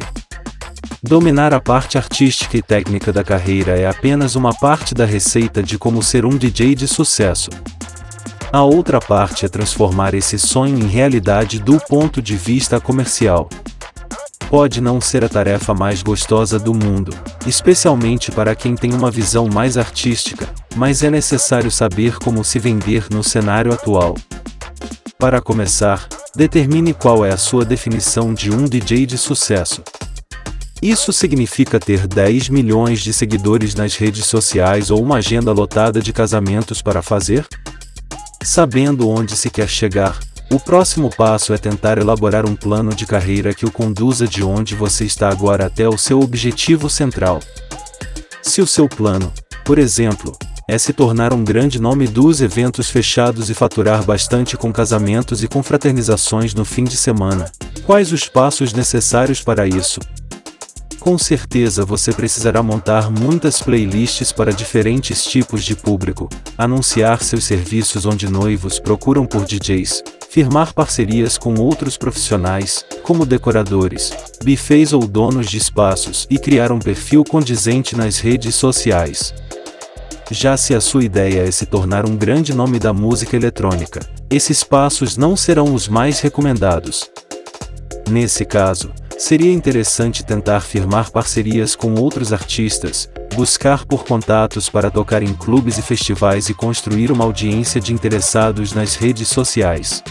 Dominar 1.03 1.53
a 1.53 1.59
parte 1.59 1.97
artística 1.97 2.57
e 2.57 2.61
técnica 2.63 3.13
da 3.13 3.23
carreira 3.23 3.77
é 3.77 3.87
apenas 3.87 4.35
uma 4.35 4.53
parte 4.53 4.95
da 4.95 5.05
receita 5.05 5.61
de 5.61 5.77
como 5.77 6.01
ser 6.01 6.25
um 6.25 6.35
DJ 6.35 6.73
de 6.73 6.87
sucesso. 6.87 7.51
A 8.55 8.63
outra 8.63 9.01
parte 9.01 9.45
é 9.45 9.49
transformar 9.49 10.13
esse 10.13 10.39
sonho 10.39 10.79
em 10.79 10.87
realidade 10.87 11.59
do 11.59 11.77
ponto 11.77 12.21
de 12.21 12.37
vista 12.37 12.79
comercial. 12.79 13.49
Pode 14.47 14.79
não 14.79 15.01
ser 15.01 15.25
a 15.25 15.27
tarefa 15.27 15.73
mais 15.73 16.01
gostosa 16.01 16.57
do 16.57 16.73
mundo, 16.73 17.13
especialmente 17.45 18.31
para 18.31 18.55
quem 18.55 18.73
tem 18.73 18.93
uma 18.93 19.11
visão 19.11 19.49
mais 19.49 19.77
artística, 19.77 20.47
mas 20.73 21.03
é 21.03 21.09
necessário 21.09 21.69
saber 21.69 22.17
como 22.17 22.45
se 22.45 22.57
vender 22.57 23.07
no 23.11 23.21
cenário 23.21 23.73
atual. 23.73 24.15
Para 25.19 25.41
começar, 25.41 26.07
determine 26.33 26.93
qual 26.93 27.25
é 27.25 27.33
a 27.33 27.37
sua 27.37 27.65
definição 27.65 28.33
de 28.33 28.51
um 28.51 28.63
DJ 28.63 29.05
de 29.05 29.17
sucesso. 29.17 29.83
Isso 30.81 31.11
significa 31.11 31.77
ter 31.77 32.07
10 32.07 32.47
milhões 32.47 33.01
de 33.01 33.11
seguidores 33.11 33.75
nas 33.75 33.97
redes 33.97 34.25
sociais 34.27 34.91
ou 34.91 35.03
uma 35.03 35.17
agenda 35.17 35.51
lotada 35.51 36.01
de 36.01 36.13
casamentos 36.13 36.81
para 36.81 37.01
fazer? 37.01 37.45
Sabendo 38.45 39.09
onde 39.09 39.35
se 39.35 39.49
quer 39.49 39.67
chegar, 39.67 40.19
o 40.51 40.59
próximo 40.59 41.09
passo 41.09 41.51
é 41.51 41.57
tentar 41.57 41.97
elaborar 41.97 42.47
um 42.47 42.55
plano 42.55 42.93
de 42.93 43.03
carreira 43.03 43.55
que 43.55 43.65
o 43.65 43.71
conduza 43.71 44.27
de 44.27 44.43
onde 44.43 44.75
você 44.75 45.03
está 45.03 45.29
agora 45.29 45.65
até 45.65 45.89
o 45.89 45.97
seu 45.97 46.19
objetivo 46.19 46.87
central. 46.87 47.39
Se 48.43 48.61
o 48.61 48.67
seu 48.67 48.87
plano, 48.87 49.33
por 49.65 49.79
exemplo, 49.79 50.37
é 50.69 50.77
se 50.77 50.93
tornar 50.93 51.33
um 51.33 51.43
grande 51.43 51.81
nome 51.81 52.07
dos 52.07 52.39
eventos 52.39 52.87
fechados 52.87 53.49
e 53.49 53.55
faturar 53.55 54.03
bastante 54.03 54.55
com 54.55 54.71
casamentos 54.71 55.43
e 55.43 55.47
confraternizações 55.47 56.53
no 56.53 56.63
fim 56.63 56.83
de 56.83 56.95
semana, 56.95 57.51
quais 57.83 58.11
os 58.11 58.29
passos 58.29 58.73
necessários 58.73 59.41
para 59.41 59.67
isso? 59.67 59.99
Com 61.05 61.19
certeza 61.19 61.85
você 61.85 62.11
precisará 62.11 62.63
montar 62.63 63.11
muitas 63.11 63.61
playlists 63.61 64.31
para 64.31 64.51
diferentes 64.51 65.23
tipos 65.23 65.63
de 65.63 65.75
público, 65.75 66.27
anunciar 66.57 67.21
seus 67.21 67.43
serviços 67.43 68.07
onde 68.07 68.27
noivos 68.27 68.79
procuram 68.79 69.23
por 69.23 69.45
DJs, 69.45 70.03
firmar 70.31 70.73
parcerias 70.73 71.37
com 71.37 71.53
outros 71.59 71.95
profissionais, 71.95 72.83
como 73.03 73.23
decoradores, 73.23 74.11
bufês 74.43 74.93
ou 74.93 75.07
donos 75.07 75.47
de 75.47 75.57
espaços 75.59 76.25
e 76.27 76.39
criar 76.39 76.71
um 76.71 76.79
perfil 76.79 77.23
condizente 77.23 77.95
nas 77.95 78.17
redes 78.17 78.55
sociais. 78.55 79.31
Já 80.31 80.57
se 80.57 80.73
a 80.73 80.81
sua 80.81 81.03
ideia 81.03 81.47
é 81.47 81.51
se 81.51 81.67
tornar 81.67 82.09
um 82.09 82.15
grande 82.15 82.51
nome 82.51 82.79
da 82.79 82.91
música 82.91 83.35
eletrônica, 83.35 83.99
esses 84.27 84.63
passos 84.63 85.17
não 85.17 85.35
serão 85.35 85.71
os 85.71 85.87
mais 85.87 86.19
recomendados. 86.19 87.11
Nesse 88.09 88.43
caso, 88.43 88.91
Seria 89.17 89.51
interessante 89.51 90.25
tentar 90.25 90.59
firmar 90.59 91.09
parcerias 91.09 91.73
com 91.73 91.95
outros 91.95 92.33
artistas, 92.33 93.09
buscar 93.33 93.85
por 93.85 94.03
contatos 94.03 94.69
para 94.69 94.91
tocar 94.91 95.23
em 95.23 95.33
clubes 95.33 95.77
e 95.77 95.81
festivais 95.81 96.49
e 96.49 96.53
construir 96.53 97.11
uma 97.11 97.23
audiência 97.23 97.79
de 97.79 97.93
interessados 97.93 98.73
nas 98.73 98.95
redes 98.95 99.29
sociais. 99.29 100.03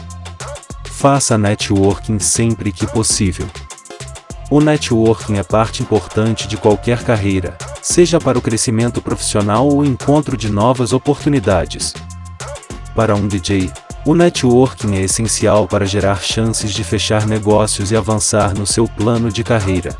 Faça 0.87 1.37
networking 1.37 2.18
sempre 2.18 2.73
que 2.73 2.87
possível. 2.87 3.46
O 4.50 4.61
networking 4.61 5.37
é 5.37 5.42
parte 5.42 5.82
importante 5.82 6.49
de 6.49 6.56
qualquer 6.56 7.02
carreira, 7.04 7.58
seja 7.82 8.18
para 8.18 8.38
o 8.38 8.42
crescimento 8.42 9.02
profissional 9.02 9.66
ou 9.68 9.78
o 9.80 9.84
encontro 9.84 10.34
de 10.34 10.50
novas 10.50 10.94
oportunidades. 10.94 11.92
Para 12.94 13.14
um 13.14 13.28
DJ, 13.28 13.70
o 14.06 14.14
networking 14.14 14.96
é 14.96 15.00
essencial 15.00 15.66
para 15.66 15.87
gerar 15.87 16.23
chances 16.23 16.73
de 16.73 16.84
fechar 16.84 17.26
negócios 17.26 17.90
e 17.90 17.96
avançar 17.96 18.54
no 18.54 18.66
seu 18.66 18.87
plano 18.87 19.32
de 19.32 19.42
carreira. 19.42 19.96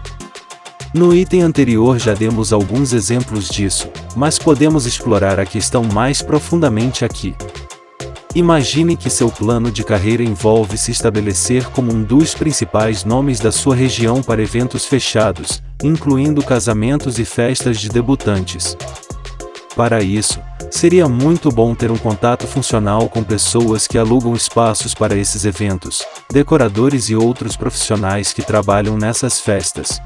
No 0.93 1.15
item 1.15 1.43
anterior 1.43 1.99
já 1.99 2.13
demos 2.13 2.53
alguns 2.53 2.93
exemplos 2.93 3.49
disso, 3.49 3.89
mas 4.15 4.39
podemos 4.39 4.85
explorar 4.87 5.41
a 5.41 5.47
questão 5.47 5.83
mais 5.83 6.21
profundamente 6.21 7.05
aqui. 7.05 7.35
Imagine 8.35 8.97
que 8.97 9.09
seu 9.09 9.31
plano 9.31 9.71
de 9.71 9.83
carreira 9.83 10.23
envolve 10.23 10.77
se 10.77 10.91
estabelecer 10.91 11.65
como 11.71 11.93
um 11.93 12.03
dos 12.03 12.35
principais 12.35 13.05
nomes 13.05 13.41
da 13.41 13.51
sua 13.51 13.75
região 13.75 14.23
para 14.23 14.43
eventos 14.43 14.85
fechados, 14.85 15.63
incluindo 15.83 16.43
casamentos 16.43 17.19
e 17.19 17.25
festas 17.25 17.79
de 17.79 17.89
debutantes. 17.89 18.77
Para 19.75 20.03
isso, 20.03 20.41
Seria 20.75 21.09
muito 21.09 21.51
bom 21.51 21.73
ter 21.73 21.93
um 21.93 21.97
contato 21.97 22.49
funcional 22.49 23.09
com 23.09 23.23
pessoas 23.23 23.87
que 23.87 23.97
alugam 23.97 24.35
espaços 24.35 24.93
para 24.93 25.17
esses 25.17 25.45
eventos, 25.45 26.05
decoradores 26.33 27.09
e 27.09 27.15
outros 27.15 27.57
profissionais 27.57 28.33
que 28.33 28.43
trabalham 28.43 28.99
nessas 28.99 29.41
festas. 29.41 30.03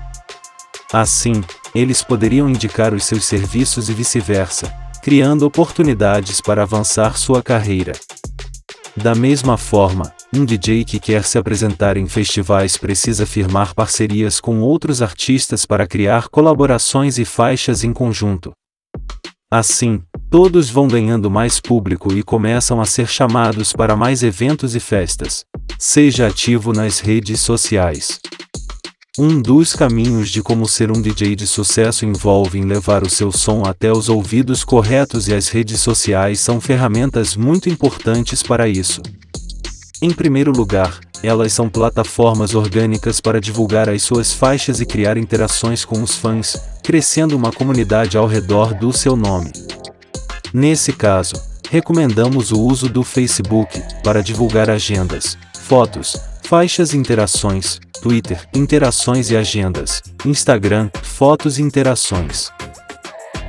Assim, 0.92 1.42
eles 1.74 2.02
poderiam 2.02 2.50
indicar 2.50 2.92
os 2.92 3.04
seus 3.04 3.24
serviços 3.24 3.88
e 3.88 3.94
vice-versa, 3.94 4.70
criando 5.02 5.46
oportunidades 5.46 6.38
para 6.42 6.64
avançar 6.64 7.16
sua 7.16 7.42
carreira. 7.42 7.94
Da 8.94 9.14
mesma 9.14 9.56
forma, 9.56 10.12
um 10.34 10.44
DJ 10.44 10.84
que 10.84 11.00
quer 11.00 11.24
se 11.24 11.38
apresentar 11.38 11.96
em 11.96 12.06
festivais 12.06 12.76
precisa 12.76 13.24
firmar 13.24 13.74
parcerias 13.74 14.38
com 14.38 14.60
outros 14.60 15.00
artistas 15.00 15.64
para 15.64 15.86
criar 15.86 16.28
colaborações 16.28 17.18
e 17.18 17.24
faixas 17.24 17.84
em 17.84 17.92
conjunto. 17.92 18.52
Assim, 19.50 20.02
Todos 20.30 20.68
vão 20.68 20.86
ganhando 20.86 21.30
mais 21.30 21.58
público 21.58 22.12
e 22.12 22.22
começam 22.22 22.82
a 22.82 22.84
ser 22.84 23.08
chamados 23.08 23.72
para 23.72 23.96
mais 23.96 24.22
eventos 24.22 24.74
e 24.74 24.80
festas. 24.80 25.42
Seja 25.78 26.26
ativo 26.26 26.74
nas 26.74 27.00
redes 27.00 27.40
sociais. 27.40 28.20
Um 29.18 29.40
dos 29.40 29.74
caminhos 29.74 30.28
de 30.28 30.42
como 30.42 30.68
ser 30.68 30.90
um 30.90 31.00
DJ 31.00 31.34
de 31.34 31.46
sucesso 31.46 32.04
envolve 32.04 32.58
em 32.58 32.64
levar 32.64 33.02
o 33.02 33.08
seu 33.08 33.32
som 33.32 33.62
até 33.64 33.90
os 33.90 34.10
ouvidos 34.10 34.64
corretos 34.64 35.28
e 35.28 35.34
as 35.34 35.48
redes 35.48 35.80
sociais 35.80 36.40
são 36.40 36.60
ferramentas 36.60 37.34
muito 37.34 37.70
importantes 37.70 38.42
para 38.42 38.68
isso. 38.68 39.00
Em 40.02 40.10
primeiro 40.10 40.52
lugar, 40.52 41.00
elas 41.22 41.52
são 41.52 41.68
plataformas 41.68 42.54
orgânicas 42.54 43.20
para 43.20 43.40
divulgar 43.40 43.88
as 43.88 44.02
suas 44.02 44.32
faixas 44.32 44.80
e 44.80 44.86
criar 44.86 45.16
interações 45.16 45.84
com 45.84 46.02
os 46.02 46.14
fãs, 46.14 46.56
crescendo 46.82 47.36
uma 47.36 47.52
comunidade 47.52 48.16
ao 48.16 48.26
redor 48.26 48.74
do 48.74 48.92
seu 48.92 49.16
nome. 49.16 49.52
Nesse 50.52 50.92
caso, 50.92 51.34
recomendamos 51.70 52.52
o 52.52 52.60
uso 52.60 52.88
do 52.88 53.02
Facebook 53.02 53.82
para 54.02 54.22
divulgar 54.22 54.70
agendas, 54.70 55.36
fotos, 55.62 56.16
faixas 56.42 56.94
e 56.94 56.96
interações, 56.96 57.78
Twitter, 58.00 58.40
interações 58.54 59.30
e 59.30 59.36
agendas, 59.36 60.02
Instagram, 60.24 60.88
fotos 61.02 61.58
e 61.58 61.62
interações. 61.62 62.50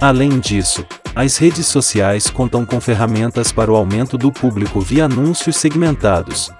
Além 0.01 0.39
disso, 0.39 0.85
as 1.15 1.37
redes 1.37 1.67
sociais 1.67 2.29
contam 2.29 2.65
com 2.65 2.79
ferramentas 2.79 3.51
para 3.51 3.71
o 3.71 3.75
aumento 3.75 4.17
do 4.17 4.31
público 4.31 4.79
via 4.79 5.05
anúncios 5.05 5.57
segmentados. 5.57 6.51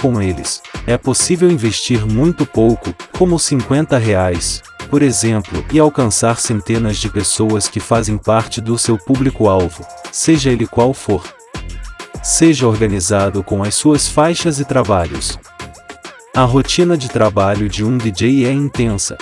Com 0.00 0.22
eles, 0.22 0.62
é 0.86 0.96
possível 0.96 1.50
investir 1.50 2.06
muito 2.06 2.46
pouco, 2.46 2.94
como 3.18 3.38
50 3.38 3.98
reais, 3.98 4.62
por 4.88 5.02
exemplo, 5.02 5.64
e 5.72 5.78
alcançar 5.78 6.38
centenas 6.38 6.96
de 6.98 7.08
pessoas 7.08 7.68
que 7.68 7.80
fazem 7.80 8.16
parte 8.16 8.60
do 8.60 8.78
seu 8.78 8.96
público-alvo, 8.96 9.84
seja 10.12 10.50
ele 10.50 10.66
qual 10.66 10.94
for. 10.94 11.22
Seja 12.22 12.66
organizado 12.66 13.42
com 13.42 13.62
as 13.62 13.74
suas 13.74 14.06
faixas 14.06 14.60
e 14.60 14.64
trabalhos. 14.64 15.38
A 16.34 16.44
rotina 16.44 16.96
de 16.96 17.08
trabalho 17.08 17.68
de 17.68 17.84
um 17.84 17.98
DJ 17.98 18.46
é 18.46 18.52
intensa, 18.52 19.18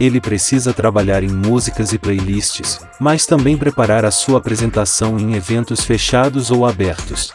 ele 0.00 0.20
precisa 0.20 0.72
trabalhar 0.72 1.22
em 1.22 1.28
músicas 1.28 1.92
e 1.92 1.98
playlists, 1.98 2.80
mas 2.98 3.26
também 3.26 3.56
preparar 3.56 4.04
a 4.04 4.10
sua 4.10 4.38
apresentação 4.38 5.18
em 5.18 5.34
eventos 5.34 5.84
fechados 5.84 6.50
ou 6.50 6.66
abertos. 6.66 7.32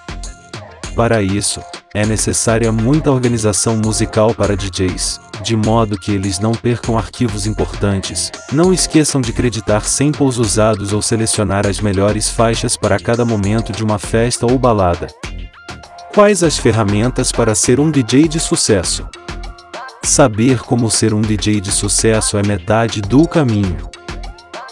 Para 0.97 1.21
isso, 1.21 1.61
é 1.93 2.07
necessária 2.07 2.71
muita 2.71 3.11
organização 3.11 3.77
musical 3.77 4.33
para 4.33 4.57
DJs, 4.57 5.21
de 5.43 5.55
modo 5.55 5.95
que 5.95 6.11
eles 6.11 6.39
não 6.39 6.53
percam 6.53 6.97
arquivos 6.97 7.45
importantes. 7.45 8.31
Não 8.51 8.73
esqueçam 8.73 9.21
de 9.21 9.31
creditar 9.31 9.85
samples 9.85 10.37
usados 10.37 10.93
ou 10.93 11.01
selecionar 11.03 11.67
as 11.67 11.79
melhores 11.79 12.31
faixas 12.31 12.75
para 12.75 12.99
cada 12.99 13.23
momento 13.23 13.71
de 13.71 13.83
uma 13.83 13.99
festa 13.99 14.47
ou 14.47 14.57
balada. 14.57 15.05
Quais 16.15 16.41
as 16.41 16.57
ferramentas 16.57 17.31
para 17.31 17.53
ser 17.53 17.79
um 17.79 17.91
DJ 17.91 18.27
de 18.27 18.39
sucesso? 18.39 19.07
Saber 20.03 20.63
como 20.63 20.89
ser 20.89 21.13
um 21.13 21.21
DJ 21.21 21.61
de 21.61 21.71
sucesso 21.71 22.39
é 22.39 22.43
metade 22.43 23.01
do 23.01 23.27
caminho. 23.27 23.87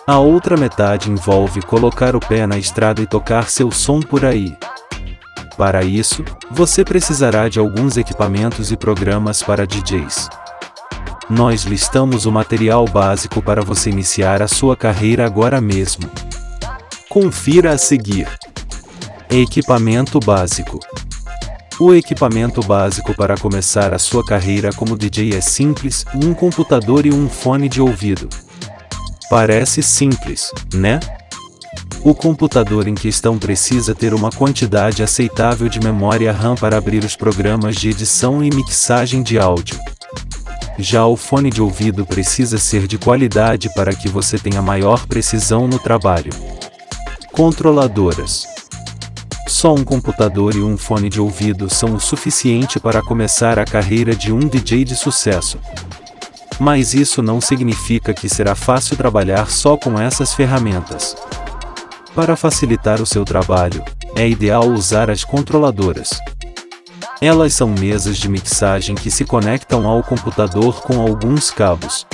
A 0.07 0.17
outra 0.17 0.57
metade 0.57 1.11
envolve 1.11 1.61
colocar 1.61 2.15
o 2.15 2.19
pé 2.19 2.47
na 2.47 2.57
estrada 2.57 2.99
e 2.99 3.05
tocar 3.05 3.47
seu 3.47 3.69
som 3.69 3.99
por 3.99 4.25
aí. 4.25 4.57
Para 5.57 5.83
isso, 5.83 6.23
você 6.51 6.83
precisará 6.83 7.47
de 7.47 7.59
alguns 7.59 7.95
equipamentos 7.95 8.71
e 8.71 8.77
programas 8.77 9.41
para 9.41 9.65
DJs. 9.65 10.29
Nós 11.29 11.63
listamos 11.63 12.25
o 12.25 12.31
material 12.31 12.85
básico 12.85 13.41
para 13.41 13.61
você 13.61 13.89
iniciar 13.89 14.41
a 14.41 14.47
sua 14.47 14.75
carreira 14.75 15.25
agora 15.25 15.59
mesmo. 15.61 16.09
Confira 17.09 17.71
a 17.71 17.77
seguir: 17.77 18.27
Equipamento 19.29 20.19
básico. 20.19 20.79
O 21.79 21.93
equipamento 21.93 22.61
básico 22.61 23.13
para 23.15 23.37
começar 23.37 23.93
a 23.93 23.99
sua 23.99 24.23
carreira 24.25 24.71
como 24.73 24.97
DJ 24.97 25.35
é 25.35 25.41
simples: 25.41 26.05
um 26.13 26.33
computador 26.33 27.05
e 27.05 27.13
um 27.13 27.27
fone 27.27 27.67
de 27.67 27.81
ouvido. 27.81 28.29
Parece 29.29 29.81
simples, 29.81 30.51
né? 30.73 30.99
O 32.03 32.13
computador 32.13 32.87
em 32.87 32.95
questão 32.95 33.37
precisa 33.37 33.95
ter 33.95 34.13
uma 34.13 34.29
quantidade 34.29 35.01
aceitável 35.01 35.67
de 35.67 35.79
memória 35.79 36.31
RAM 36.31 36.55
para 36.55 36.77
abrir 36.77 37.03
os 37.03 37.15
programas 37.15 37.75
de 37.75 37.89
edição 37.89 38.43
e 38.43 38.49
mixagem 38.49 39.23
de 39.23 39.39
áudio. 39.39 39.79
Já 40.77 41.05
o 41.05 41.15
fone 41.15 41.49
de 41.49 41.61
ouvido 41.61 42.05
precisa 42.05 42.57
ser 42.57 42.85
de 42.85 42.97
qualidade 42.97 43.69
para 43.73 43.93
que 43.93 44.07
você 44.07 44.37
tenha 44.37 44.61
maior 44.61 45.07
precisão 45.07 45.67
no 45.67 45.79
trabalho. 45.79 46.31
Controladoras 47.31 48.55
só 49.47 49.73
um 49.73 49.83
computador 49.83 50.55
e 50.55 50.61
um 50.61 50.77
fone 50.77 51.07
de 51.07 51.21
ouvido 51.21 51.73
são 51.73 51.95
o 51.95 51.99
suficiente 51.99 52.79
para 52.79 53.01
começar 53.01 53.57
a 53.57 53.65
carreira 53.65 54.15
de 54.15 54.33
um 54.33 54.39
DJ 54.39 54.83
de 54.83 54.95
sucesso. 54.95 55.57
Mas 56.59 56.93
isso 56.93 57.21
não 57.21 57.39
significa 57.39 58.13
que 58.13 58.27
será 58.27 58.53
fácil 58.53 58.97
trabalhar 58.97 59.49
só 59.49 59.77
com 59.77 59.99
essas 59.99 60.33
ferramentas. 60.33 61.15
Para 62.15 62.37
facilitar 62.37 63.01
o 63.01 63.05
seu 63.05 63.25
trabalho, 63.25 63.83
é 64.15 64.25
ideal 64.25 64.69
usar 64.69 65.09
as 65.09 65.25
controladoras. 65.25 66.11
Elas 67.19 67.53
são 67.53 67.67
mesas 67.67 68.15
de 68.15 68.29
mixagem 68.29 68.95
que 68.95 69.11
se 69.11 69.25
conectam 69.25 69.85
ao 69.85 70.01
computador 70.01 70.81
com 70.81 71.01
alguns 71.01 71.51
cabos. 71.51 72.07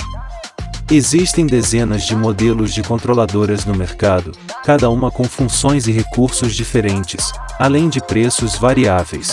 Existem 0.90 1.46
dezenas 1.46 2.02
de 2.02 2.16
modelos 2.16 2.74
de 2.74 2.82
controladoras 2.82 3.64
no 3.64 3.76
mercado, 3.76 4.32
cada 4.64 4.90
uma 4.90 5.08
com 5.08 5.22
funções 5.22 5.86
e 5.86 5.92
recursos 5.92 6.56
diferentes, 6.56 7.30
além 7.56 7.88
de 7.88 8.00
preços 8.00 8.56
variáveis. 8.56 9.32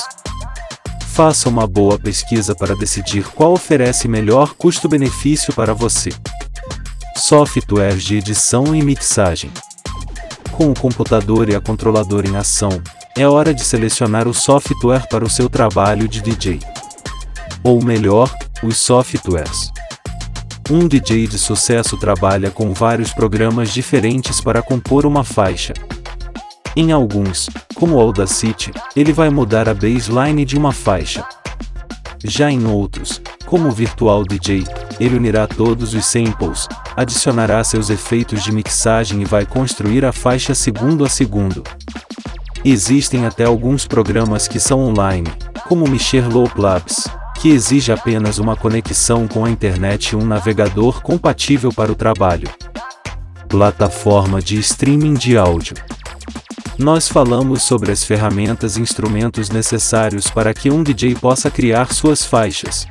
Faça 1.08 1.50
uma 1.50 1.66
boa 1.66 1.98
pesquisa 1.98 2.54
para 2.54 2.76
decidir 2.76 3.24
qual 3.30 3.54
oferece 3.54 4.08
melhor 4.08 4.54
custo-benefício 4.54 5.52
para 5.52 5.74
você. 5.74 6.12
Software 7.18 7.98
de 7.98 8.18
edição 8.18 8.76
e 8.76 8.84
mixagem. 8.84 9.52
Com 10.60 10.72
o 10.72 10.74
computador 10.74 11.48
e 11.48 11.56
a 11.56 11.62
controladora 11.62 12.28
em 12.28 12.36
ação, 12.36 12.82
é 13.18 13.26
hora 13.26 13.54
de 13.54 13.64
selecionar 13.64 14.28
o 14.28 14.34
software 14.34 15.08
para 15.08 15.24
o 15.24 15.30
seu 15.30 15.50
trabalho 15.50 16.06
de 16.06 16.20
DJ. 16.22 16.60
Ou 17.64 17.82
melhor, 17.82 18.30
os 18.62 18.76
softwares. 18.76 19.72
Um 20.70 20.86
DJ 20.86 21.28
de 21.28 21.40
sucesso 21.40 21.96
trabalha 21.96 22.52
com 22.52 22.74
vários 22.74 23.14
programas 23.14 23.72
diferentes 23.72 24.42
para 24.42 24.62
compor 24.62 25.06
uma 25.06 25.24
faixa. 25.24 25.72
Em 26.76 26.92
alguns, 26.92 27.50
como 27.76 27.96
o 27.96 28.02
Audacity, 28.02 28.74
ele 28.98 29.14
vai 29.14 29.30
mudar 29.30 29.70
a 29.70 29.74
baseline 29.74 30.44
de 30.44 30.58
uma 30.58 30.74
faixa. 30.74 31.24
Já 32.22 32.52
em 32.52 32.68
outros, 32.68 33.22
como 33.46 33.70
o 33.70 33.72
Virtual 33.72 34.26
DJ, 34.26 34.68
ele 35.00 35.16
unirá 35.16 35.48
todos 35.48 35.94
os 35.94 36.06
samples, 36.06 36.68
adicionará 37.00 37.64
seus 37.64 37.90
efeitos 37.90 38.44
de 38.44 38.52
mixagem 38.52 39.22
e 39.22 39.26
vai 39.26 39.46
construir 39.46 40.04
a 40.04 40.12
faixa 40.12 40.54
segundo 40.54 41.06
a 41.06 41.10
segundo. 41.10 41.64
Existem 42.66 43.26
até 43.26 43.46
alguns 43.46 43.88
programas 43.88 44.50
que 44.50 44.60
são 44.60 44.82
online, 44.82 45.32
como 45.70 45.86
o 45.86 45.90
Mixer 45.90 46.28
Low 46.28 46.52
Labs, 46.58 47.08
que 47.40 47.48
exige 47.48 47.94
apenas 47.94 48.38
uma 48.38 48.58
conexão 48.58 49.30
com 49.30 49.46
a 49.46 49.50
internet 49.50 50.10
e 50.10 50.16
um 50.18 50.26
navegador 50.26 51.02
compatível 51.02 51.72
para 51.72 51.90
o 51.90 51.96
trabalho. 51.96 52.50
Plataforma 53.48 54.42
de 54.42 54.60
streaming 54.60 55.14
de 55.14 55.38
áudio. 55.38 55.78
Nós 56.78 57.08
falamos 57.08 57.64
sobre 57.64 57.94
as 57.94 58.04
ferramentas 58.04 58.76
e 58.76 58.82
instrumentos 58.82 59.50
necessários 59.50 60.30
para 60.30 60.54
que 60.54 60.70
um 60.70 60.84
DJ 60.84 61.16
possa 61.16 61.50
criar 61.50 61.94
suas 61.94 62.26
faixas. 62.26 62.86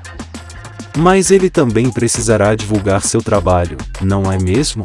Mas 0.97 1.31
ele 1.31 1.51
também 1.51 1.91
precisará 1.91 2.55
divulgar 2.55 3.03
seu 3.03 3.23
trabalho, 3.23 3.77
não 4.01 4.31
é 4.33 4.39
mesmo? 4.39 4.83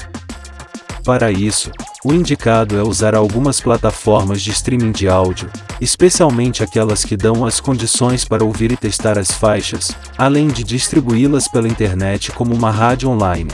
Para 1.03 1.31
isso, 1.31 1.69
o 2.05 2.13
indicado 2.13 2.77
é 2.77 2.83
usar 2.83 3.13
algumas 3.13 3.59
plataformas 3.59 4.41
de 4.41 4.51
streaming 4.51 4.91
de 4.91 5.07
áudio, 5.07 5.49
especialmente 5.81 6.63
aquelas 6.63 7.03
que 7.03 7.17
dão 7.17 7.45
as 7.45 7.59
condições 7.59 8.23
para 8.23 8.43
ouvir 8.43 8.71
e 8.71 8.77
testar 8.77 9.17
as 9.17 9.31
faixas, 9.31 9.91
além 10.17 10.47
de 10.47 10.63
distribuí-las 10.63 11.47
pela 11.47 11.67
internet 11.67 12.31
como 12.31 12.53
uma 12.53 12.71
rádio 12.71 13.09
online. 13.09 13.51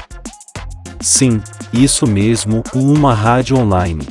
Sim, 1.02 1.42
isso 1.72 2.06
mesmo, 2.06 2.64
uma 2.74 3.14
rádio 3.14 3.58
online. 3.58 4.08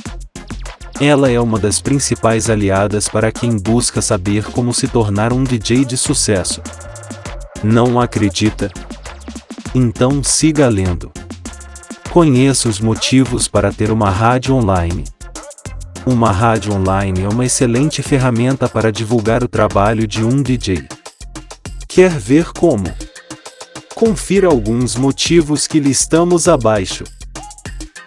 Ela 0.99 1.31
é 1.31 1.39
uma 1.39 1.57
das 1.57 1.79
principais 1.79 2.49
aliadas 2.49 3.07
para 3.07 3.31
quem 3.31 3.57
busca 3.57 4.01
saber 4.01 4.43
como 4.45 4.73
se 4.73 4.87
tornar 4.87 5.31
um 5.31 5.45
DJ 5.45 5.85
de 5.85 5.95
sucesso. 5.95 6.61
Não 7.63 7.99
acredita? 7.99 8.71
Então 9.75 10.23
siga 10.23 10.69
lendo. 10.69 11.11
Conheça 12.09 12.69
os 12.69 12.79
motivos 12.79 13.49
para 13.49 13.71
ter 13.71 13.91
uma 13.91 14.09
rádio 14.09 14.55
online. 14.55 15.03
Uma 16.05 16.31
rádio 16.31 16.73
online 16.73 17.23
é 17.23 17.27
uma 17.27 17.45
excelente 17.45 18.01
ferramenta 18.01 18.69
para 18.69 18.91
divulgar 18.91 19.43
o 19.43 19.47
trabalho 19.47 20.07
de 20.07 20.23
um 20.23 20.41
DJ. 20.41 20.87
Quer 21.87 22.11
ver 22.11 22.53
como? 22.53 22.85
Confira 23.93 24.47
alguns 24.47 24.95
motivos 24.95 25.67
que 25.67 25.81
listamos 25.81 26.47
abaixo. 26.47 27.03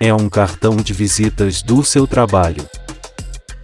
É 0.00 0.14
um 0.14 0.30
cartão 0.30 0.76
de 0.76 0.94
visitas 0.94 1.62
do 1.62 1.84
seu 1.84 2.06
trabalho. 2.06 2.66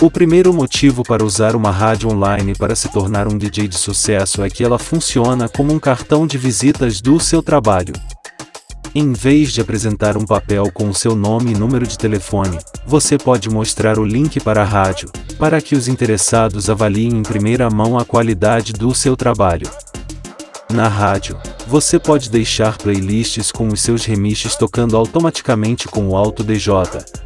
O 0.01 0.09
primeiro 0.09 0.55
motivo 0.55 1.03
para 1.03 1.25
usar 1.25 1.57
uma 1.57 1.73
rádio 1.73 2.09
online 2.09 2.55
para 2.55 2.77
se 2.77 2.89
tornar 2.89 3.27
um 3.27 3.37
DJ 3.37 3.67
de 3.67 3.77
sucesso 3.77 4.45
é 4.45 4.49
que 4.49 4.63
ela 4.63 4.79
funciona 4.79 5.49
como 5.49 5.73
um 5.73 5.79
cartão 5.81 6.25
de 6.25 6.39
visitas 6.39 7.01
do 7.01 7.19
seu 7.19 7.43
trabalho. 7.43 7.93
Em 8.95 9.13
vez 9.13 9.53
de 9.53 9.61
apresentar 9.61 10.17
um 10.17 10.25
papel 10.25 10.71
com 10.73 10.89
o 10.89 10.95
seu 10.95 11.17
nome 11.17 11.51
e 11.51 11.59
número 11.59 11.85
de 11.85 11.99
telefone, 11.99 12.59
você 12.87 13.19
pode 13.19 13.51
mostrar 13.51 13.99
o 13.99 14.05
link 14.05 14.39
para 14.39 14.63
a 14.63 14.65
rádio, 14.65 15.11
para 15.37 15.61
que 15.61 15.75
os 15.75 15.89
interessados 15.89 16.71
avaliem 16.71 17.19
em 17.19 17.23
primeira 17.25 17.69
mão 17.69 17.99
a 17.99 18.05
qualidade 18.05 18.73
do 18.73 18.95
seu 18.95 19.17
trabalho. 19.17 19.69
Na 20.73 20.87
rádio, 20.87 21.37
Você 21.69 21.99
pode 21.99 22.31
deixar 22.31 22.79
playlists 22.79 23.53
com 23.53 23.69
os 23.69 23.83
seus 23.83 24.07
remixes 24.07 24.57
tocando 24.57 24.97
automaticamente 24.97 25.87
com 25.87 26.09
o 26.09 26.17
Alto 26.17 26.43
DJ, 26.43 26.73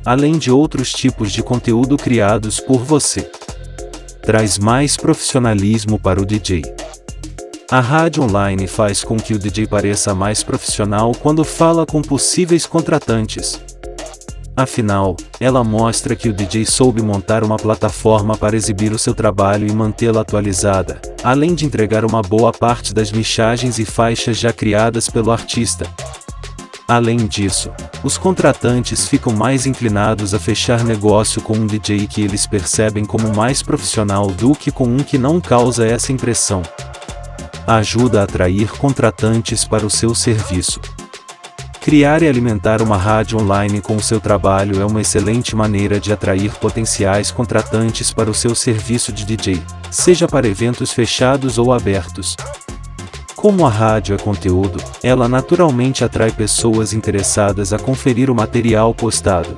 além 0.05 0.37
de 0.37 0.51
outros 0.51 0.93
tipos 0.93 1.31
de 1.31 1.45
conteúdo 1.45 1.97
criados 1.97 2.59
por 2.59 2.81
você. 2.81 3.31
Traz 4.21 4.59
mais 4.59 4.97
profissionalismo 4.97 5.97
para 5.97 6.21
o 6.21 6.27
DJ. 6.27 6.63
A 7.71 7.79
rádio 7.79 8.25
online 8.25 8.67
faz 8.67 9.05
com 9.05 9.17
que 9.17 9.33
o 9.33 9.39
DJ 9.39 9.69
pareça 9.69 10.13
mais 10.13 10.43
profissional 10.43 11.13
quando 11.15 11.45
fala 11.45 11.87
com 11.87 12.03
possíveis 12.03 12.67
contratantes. 12.67 13.61
Afinal, 14.55 15.17
ela 15.41 15.65
mostra 15.65 16.15
que 16.15 16.29
o 16.29 16.33
DJ 16.33 16.67
soube 16.67 17.01
montar 17.01 17.43
uma 17.43 17.57
plataforma 17.57 18.37
para 18.37 18.55
exibir 18.55 18.93
o 18.93 18.99
seu 18.99 19.15
trabalho 19.15 19.67
e 19.67 19.73
mantê-la 19.73 20.21
atualizada, 20.21 21.01
além 21.25 21.55
de 21.55 21.65
entregar 21.65 22.05
uma 22.05 22.21
boa 22.21 22.53
parte 22.53 22.93
das 22.93 23.11
mixagens 23.11 23.79
e 23.79 23.85
faixas 23.87 24.37
já 24.37 24.53
criadas 24.53 25.09
pelo 25.09 25.31
artista. 25.31 25.87
Além 26.87 27.17
disso, 27.17 27.71
os 28.05 28.19
contratantes 28.19 29.09
ficam 29.09 29.33
mais 29.33 29.65
inclinados 29.65 30.35
a 30.35 30.39
fechar 30.39 30.85
negócio 30.85 31.41
com 31.41 31.55
um 31.55 31.67
DJ 31.67 32.07
que 32.07 32.21
eles 32.21 32.47
percebem 32.47 33.07
como 33.07 33.35
mais 33.35 33.63
profissional 33.63 34.27
do 34.27 34.55
que 34.55 34.71
com 34.71 34.85
um 34.85 34.99
que 34.99 35.17
não 35.17 35.41
causa 35.41 35.87
essa 35.87 36.13
impressão. 36.13 36.61
Ajuda 37.67 38.21
a 38.21 38.25
atrair 38.25 38.71
contratantes 38.73 39.65
para 39.65 39.87
o 39.87 39.91
seu 39.91 40.15
serviço. 40.15 40.79
Criar 41.83 42.23
e 42.23 42.29
alimentar 42.29 42.81
uma 42.81 42.97
rádio 42.97 43.41
online 43.41 43.81
com 43.81 43.97
o 43.97 44.01
seu 44.01 44.21
trabalho 44.21 44.81
é 44.81 44.87
uma 44.87 45.01
excelente 45.01 45.57
maneira 45.57 45.99
de 45.99 46.13
atrair 46.13 46.53
potenciais 46.53 47.33
contratantes 47.33 48.13
para 48.13 48.31
o 48.31 48.35
seu 48.35 48.55
serviço 48.55 49.13
de 49.13 49.25
DJ, 49.25 49.61
seja 49.91 50.29
para 50.29 50.47
eventos 50.47 50.93
fechados 50.93 51.59
ou 51.59 51.73
abertos. 51.73 52.37
Como 53.35 53.67
a 53.67 53.69
rádio 53.69 54.15
é 54.15 54.19
conteúdo, 54.19 54.81
ela 55.03 55.29
naturalmente 55.29 56.05
atrai 56.05 56.31
pessoas 56.31 56.93
interessadas 56.93 57.73
a 57.73 57.81
conferir 57.81 58.31
o 58.31 58.35
material 58.35 58.95
postado. 58.95 59.53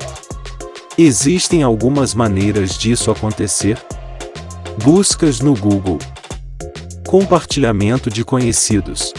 Existem 0.96 1.62
algumas 1.62 2.14
maneiras 2.14 2.78
disso 2.78 3.10
acontecer? 3.10 3.76
Buscas 4.82 5.40
no 5.40 5.54
Google. 5.54 5.98
Compartilhamento 7.06 8.08
de 8.08 8.24
conhecidos 8.24 9.12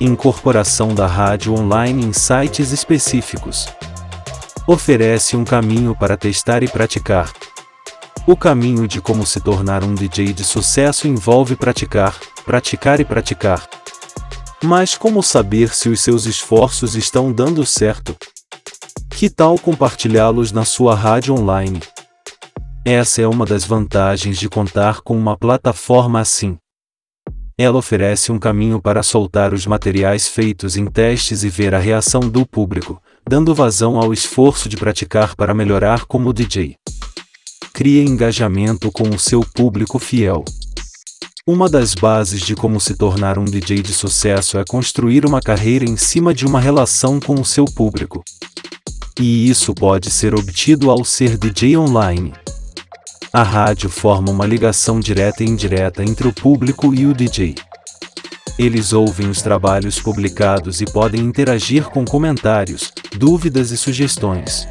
incorporação 0.00 0.94
da 0.94 1.06
rádio 1.06 1.52
online 1.52 2.04
em 2.04 2.12
sites 2.12 2.72
específicos. 2.72 3.68
Oferece 4.66 5.36
um 5.36 5.44
caminho 5.44 5.94
para 5.94 6.16
testar 6.16 6.62
e 6.62 6.68
praticar. 6.68 7.30
O 8.26 8.36
caminho 8.36 8.88
de 8.88 9.00
como 9.00 9.26
se 9.26 9.40
tornar 9.40 9.84
um 9.84 9.94
DJ 9.94 10.32
de 10.32 10.44
sucesso 10.44 11.06
envolve 11.06 11.56
praticar, 11.56 12.18
praticar 12.44 13.00
e 13.00 13.04
praticar. 13.04 13.68
Mas 14.62 14.96
como 14.96 15.22
saber 15.22 15.74
se 15.74 15.88
os 15.88 16.00
seus 16.00 16.26
esforços 16.26 16.94
estão 16.94 17.32
dando 17.32 17.64
certo? 17.66 18.16
Que 19.10 19.28
tal 19.28 19.58
compartilhá-los 19.58 20.52
na 20.52 20.64
sua 20.64 20.94
rádio 20.94 21.34
online? 21.34 21.80
Essa 22.84 23.22
é 23.22 23.26
uma 23.26 23.44
das 23.44 23.64
vantagens 23.64 24.38
de 24.38 24.48
contar 24.48 25.00
com 25.02 25.16
uma 25.16 25.36
plataforma 25.36 26.20
assim. 26.20 26.56
Ela 27.62 27.76
oferece 27.76 28.32
um 28.32 28.38
caminho 28.38 28.80
para 28.80 29.02
soltar 29.02 29.52
os 29.52 29.66
materiais 29.66 30.26
feitos 30.26 30.78
em 30.78 30.86
testes 30.86 31.44
e 31.44 31.50
ver 31.50 31.74
a 31.74 31.78
reação 31.78 32.20
do 32.20 32.46
público, 32.46 32.98
dando 33.28 33.54
vazão 33.54 34.00
ao 34.00 34.14
esforço 34.14 34.66
de 34.66 34.78
praticar 34.78 35.36
para 35.36 35.52
melhorar 35.52 36.06
como 36.06 36.32
DJ. 36.32 36.76
Cria 37.74 38.02
engajamento 38.02 38.90
com 38.90 39.10
o 39.10 39.18
seu 39.18 39.42
público 39.42 39.98
fiel. 39.98 40.42
Uma 41.46 41.68
das 41.68 41.94
bases 41.94 42.40
de 42.40 42.56
como 42.56 42.80
se 42.80 42.94
tornar 42.94 43.38
um 43.38 43.44
DJ 43.44 43.82
de 43.82 43.92
sucesso 43.92 44.56
é 44.56 44.64
construir 44.64 45.26
uma 45.26 45.42
carreira 45.42 45.84
em 45.84 45.98
cima 45.98 46.32
de 46.32 46.46
uma 46.46 46.62
relação 46.62 47.20
com 47.20 47.34
o 47.34 47.44
seu 47.44 47.66
público. 47.66 48.24
E 49.20 49.50
isso 49.50 49.74
pode 49.74 50.10
ser 50.10 50.34
obtido 50.34 50.90
ao 50.90 51.04
ser 51.04 51.36
DJ 51.36 51.76
online. 51.76 52.32
A 53.32 53.44
rádio 53.44 53.88
forma 53.88 54.28
uma 54.32 54.44
ligação 54.44 54.98
direta 54.98 55.44
e 55.44 55.46
indireta 55.46 56.02
entre 56.02 56.26
o 56.26 56.32
público 56.32 56.92
e 56.92 57.06
o 57.06 57.14
DJ. 57.14 57.54
Eles 58.58 58.92
ouvem 58.92 59.30
os 59.30 59.40
trabalhos 59.40 60.00
publicados 60.00 60.80
e 60.80 60.84
podem 60.84 61.20
interagir 61.20 61.84
com 61.84 62.04
comentários, 62.04 62.92
dúvidas 63.16 63.70
e 63.70 63.76
sugestões. 63.76 64.66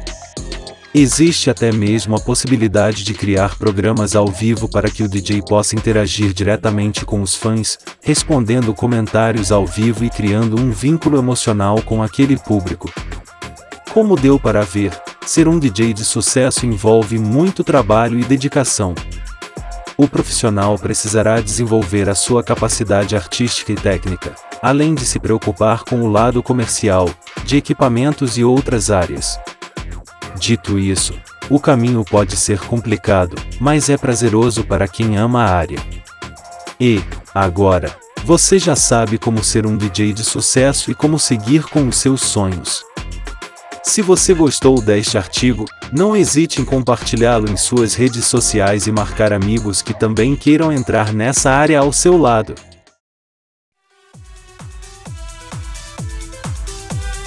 Existe 0.94 1.48
até 1.48 1.72
mesmo 1.72 2.14
a 2.14 2.20
possibilidade 2.20 3.02
de 3.02 3.14
criar 3.14 3.56
programas 3.56 4.14
ao 4.14 4.26
vivo 4.26 4.68
para 4.68 4.90
que 4.90 5.02
o 5.02 5.08
DJ 5.08 5.40
possa 5.40 5.74
interagir 5.74 6.34
diretamente 6.34 7.06
com 7.06 7.22
os 7.22 7.34
fãs, 7.34 7.78
respondendo 8.02 8.74
comentários 8.74 9.50
ao 9.50 9.66
vivo 9.66 10.04
e 10.04 10.10
criando 10.10 10.60
um 10.60 10.70
vínculo 10.70 11.16
emocional 11.16 11.80
com 11.80 12.02
aquele 12.02 12.36
público. 12.36 12.92
Como 13.90 14.16
deu 14.16 14.38
para 14.38 14.60
ver, 14.62 14.92
Ser 15.30 15.46
um 15.46 15.60
DJ 15.60 15.94
de 15.94 16.04
sucesso 16.04 16.66
envolve 16.66 17.16
muito 17.16 17.62
trabalho 17.62 18.18
e 18.18 18.24
dedicação. 18.24 18.96
O 19.96 20.08
profissional 20.08 20.76
precisará 20.76 21.40
desenvolver 21.40 22.10
a 22.10 22.16
sua 22.16 22.42
capacidade 22.42 23.14
artística 23.14 23.70
e 23.70 23.76
técnica, 23.76 24.34
além 24.60 24.92
de 24.92 25.04
se 25.04 25.20
preocupar 25.20 25.84
com 25.84 26.02
o 26.02 26.10
lado 26.10 26.42
comercial, 26.42 27.08
de 27.44 27.56
equipamentos 27.56 28.36
e 28.36 28.42
outras 28.42 28.90
áreas. 28.90 29.38
Dito 30.36 30.80
isso, 30.80 31.14
o 31.48 31.60
caminho 31.60 32.04
pode 32.04 32.36
ser 32.36 32.58
complicado, 32.58 33.36
mas 33.60 33.88
é 33.88 33.96
prazeroso 33.96 34.64
para 34.64 34.88
quem 34.88 35.16
ama 35.16 35.44
a 35.44 35.54
área. 35.54 35.78
E, 36.80 37.00
agora, 37.32 37.96
você 38.24 38.58
já 38.58 38.74
sabe 38.74 39.16
como 39.16 39.44
ser 39.44 39.64
um 39.64 39.76
DJ 39.76 40.12
de 40.12 40.24
sucesso 40.24 40.90
e 40.90 40.94
como 40.94 41.20
seguir 41.20 41.68
com 41.68 41.86
os 41.86 41.98
seus 41.98 42.20
sonhos. 42.20 42.89
Se 43.82 44.02
você 44.02 44.34
gostou 44.34 44.80
deste 44.80 45.16
artigo, 45.16 45.64
não 45.90 46.14
hesite 46.14 46.60
em 46.60 46.64
compartilhá-lo 46.64 47.50
em 47.50 47.56
suas 47.56 47.94
redes 47.94 48.26
sociais 48.26 48.86
e 48.86 48.92
marcar 48.92 49.32
amigos 49.32 49.80
que 49.80 49.94
também 49.94 50.36
queiram 50.36 50.70
entrar 50.70 51.12
nessa 51.12 51.50
área 51.50 51.80
ao 51.80 51.92
seu 51.92 52.16
lado. 52.16 52.54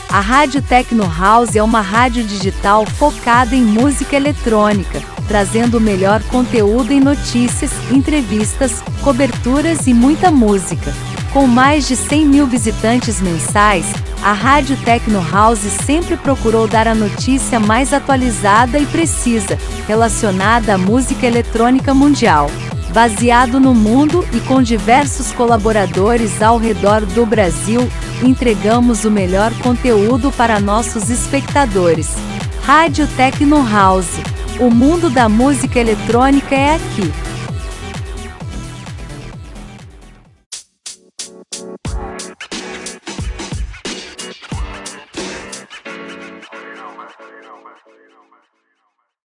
A 0.09 0.19
Rádio 0.19 0.61
Tecno 0.61 1.11
House 1.11 1.55
é 1.55 1.63
uma 1.63 1.81
rádio 1.81 2.23
digital 2.23 2.85
focada 2.85 3.55
em 3.55 3.63
música 3.63 4.15
eletrônica, 4.15 5.01
trazendo 5.27 5.79
o 5.79 5.81
melhor 5.81 6.21
conteúdo 6.25 6.93
em 6.93 6.99
notícias, 6.99 7.71
entrevistas, 7.91 8.83
coberturas 9.01 9.87
e 9.87 9.93
muita 9.93 10.29
música. 10.29 10.93
Com 11.33 11.47
mais 11.47 11.87
de 11.87 11.95
100 11.95 12.27
mil 12.27 12.45
visitantes 12.45 13.19
mensais, 13.19 13.87
a 14.23 14.31
Rádio 14.31 14.77
Tecno 14.77 15.21
House 15.21 15.59
sempre 15.85 16.15
procurou 16.15 16.65
dar 16.65 16.87
a 16.87 16.95
notícia 16.95 17.59
mais 17.59 17.91
atualizada 17.91 18.79
e 18.79 18.85
precisa, 18.85 19.59
relacionada 19.85 20.75
à 20.75 20.77
música 20.77 21.27
eletrônica 21.27 21.93
mundial. 21.93 22.49
Baseado 22.93 23.59
no 23.59 23.73
mundo 23.73 24.25
e 24.31 24.39
com 24.39 24.61
diversos 24.61 25.33
colaboradores 25.33 26.41
ao 26.41 26.57
redor 26.57 27.05
do 27.05 27.25
Brasil, 27.25 27.89
entregamos 28.23 29.03
o 29.03 29.11
melhor 29.11 29.51
conteúdo 29.59 30.31
para 30.31 30.59
nossos 30.59 31.09
espectadores. 31.09 32.15
Rádio 32.63 33.07
Tecno 33.17 33.67
House. 33.69 34.21
O 34.57 34.69
mundo 34.69 35.09
da 35.09 35.27
música 35.27 35.79
eletrônica 35.79 36.55
é 36.55 36.75
aqui. 36.75 37.11